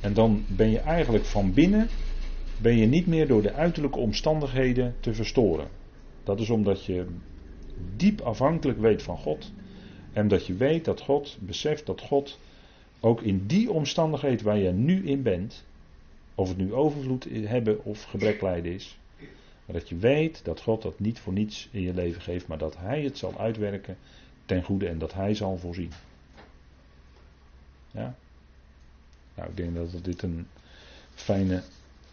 En 0.00 0.14
dan 0.14 0.44
ben 0.48 0.70
je 0.70 0.78
eigenlijk 0.78 1.24
van 1.24 1.52
binnen, 1.52 1.88
ben 2.56 2.76
je 2.76 2.86
niet 2.86 3.06
meer 3.06 3.26
door 3.26 3.42
de 3.42 3.52
uiterlijke 3.52 3.98
omstandigheden 3.98 4.94
te 5.00 5.14
verstoren. 5.14 5.68
Dat 6.22 6.40
is 6.40 6.50
omdat 6.50 6.84
je 6.84 7.06
diep 7.96 8.20
afhankelijk 8.20 8.78
weet 8.78 9.02
van 9.02 9.18
God. 9.18 9.52
En 10.12 10.28
dat 10.28 10.46
je 10.46 10.54
weet 10.54 10.84
dat 10.84 11.00
God, 11.00 11.38
beseft 11.40 11.86
dat 11.86 12.00
God 12.00 12.38
ook 13.00 13.22
in 13.22 13.46
die 13.46 13.70
omstandigheid 13.70 14.42
waar 14.42 14.58
je 14.58 14.70
nu 14.70 15.06
in 15.06 15.22
bent, 15.22 15.64
of 16.34 16.48
het 16.48 16.56
nu 16.56 16.74
overvloed 16.74 17.26
hebben 17.30 17.84
of 17.84 18.02
gebrek 18.02 18.40
lijden 18.40 18.72
is, 18.72 18.98
maar 19.64 19.78
dat 19.78 19.88
je 19.88 19.96
weet 19.96 20.44
dat 20.44 20.60
God 20.60 20.82
dat 20.82 20.98
niet 20.98 21.18
voor 21.18 21.32
niets 21.32 21.68
in 21.70 21.80
je 21.80 21.94
leven 21.94 22.22
geeft, 22.22 22.46
maar 22.46 22.58
dat 22.58 22.76
Hij 22.76 23.02
het 23.02 23.18
zal 23.18 23.38
uitwerken 23.38 23.96
ten 24.46 24.62
goede 24.62 24.88
en 24.88 24.98
dat 24.98 25.12
Hij 25.12 25.34
zal 25.34 25.58
voorzien. 25.58 25.92
Ja? 27.90 28.14
Nou, 29.34 29.48
ik 29.48 29.56
denk 29.56 29.74
dat 29.74 30.04
dit 30.04 30.22
een 30.22 30.46
fijne 31.14 31.62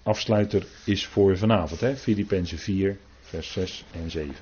afsluiter 0.03 0.67
is 0.85 1.05
voor 1.05 1.37
vanavond. 1.37 1.99
Filippenzen 1.99 2.57
4, 2.57 2.97
vers 3.21 3.51
6 3.51 3.85
en 3.91 4.11
7. 4.11 4.35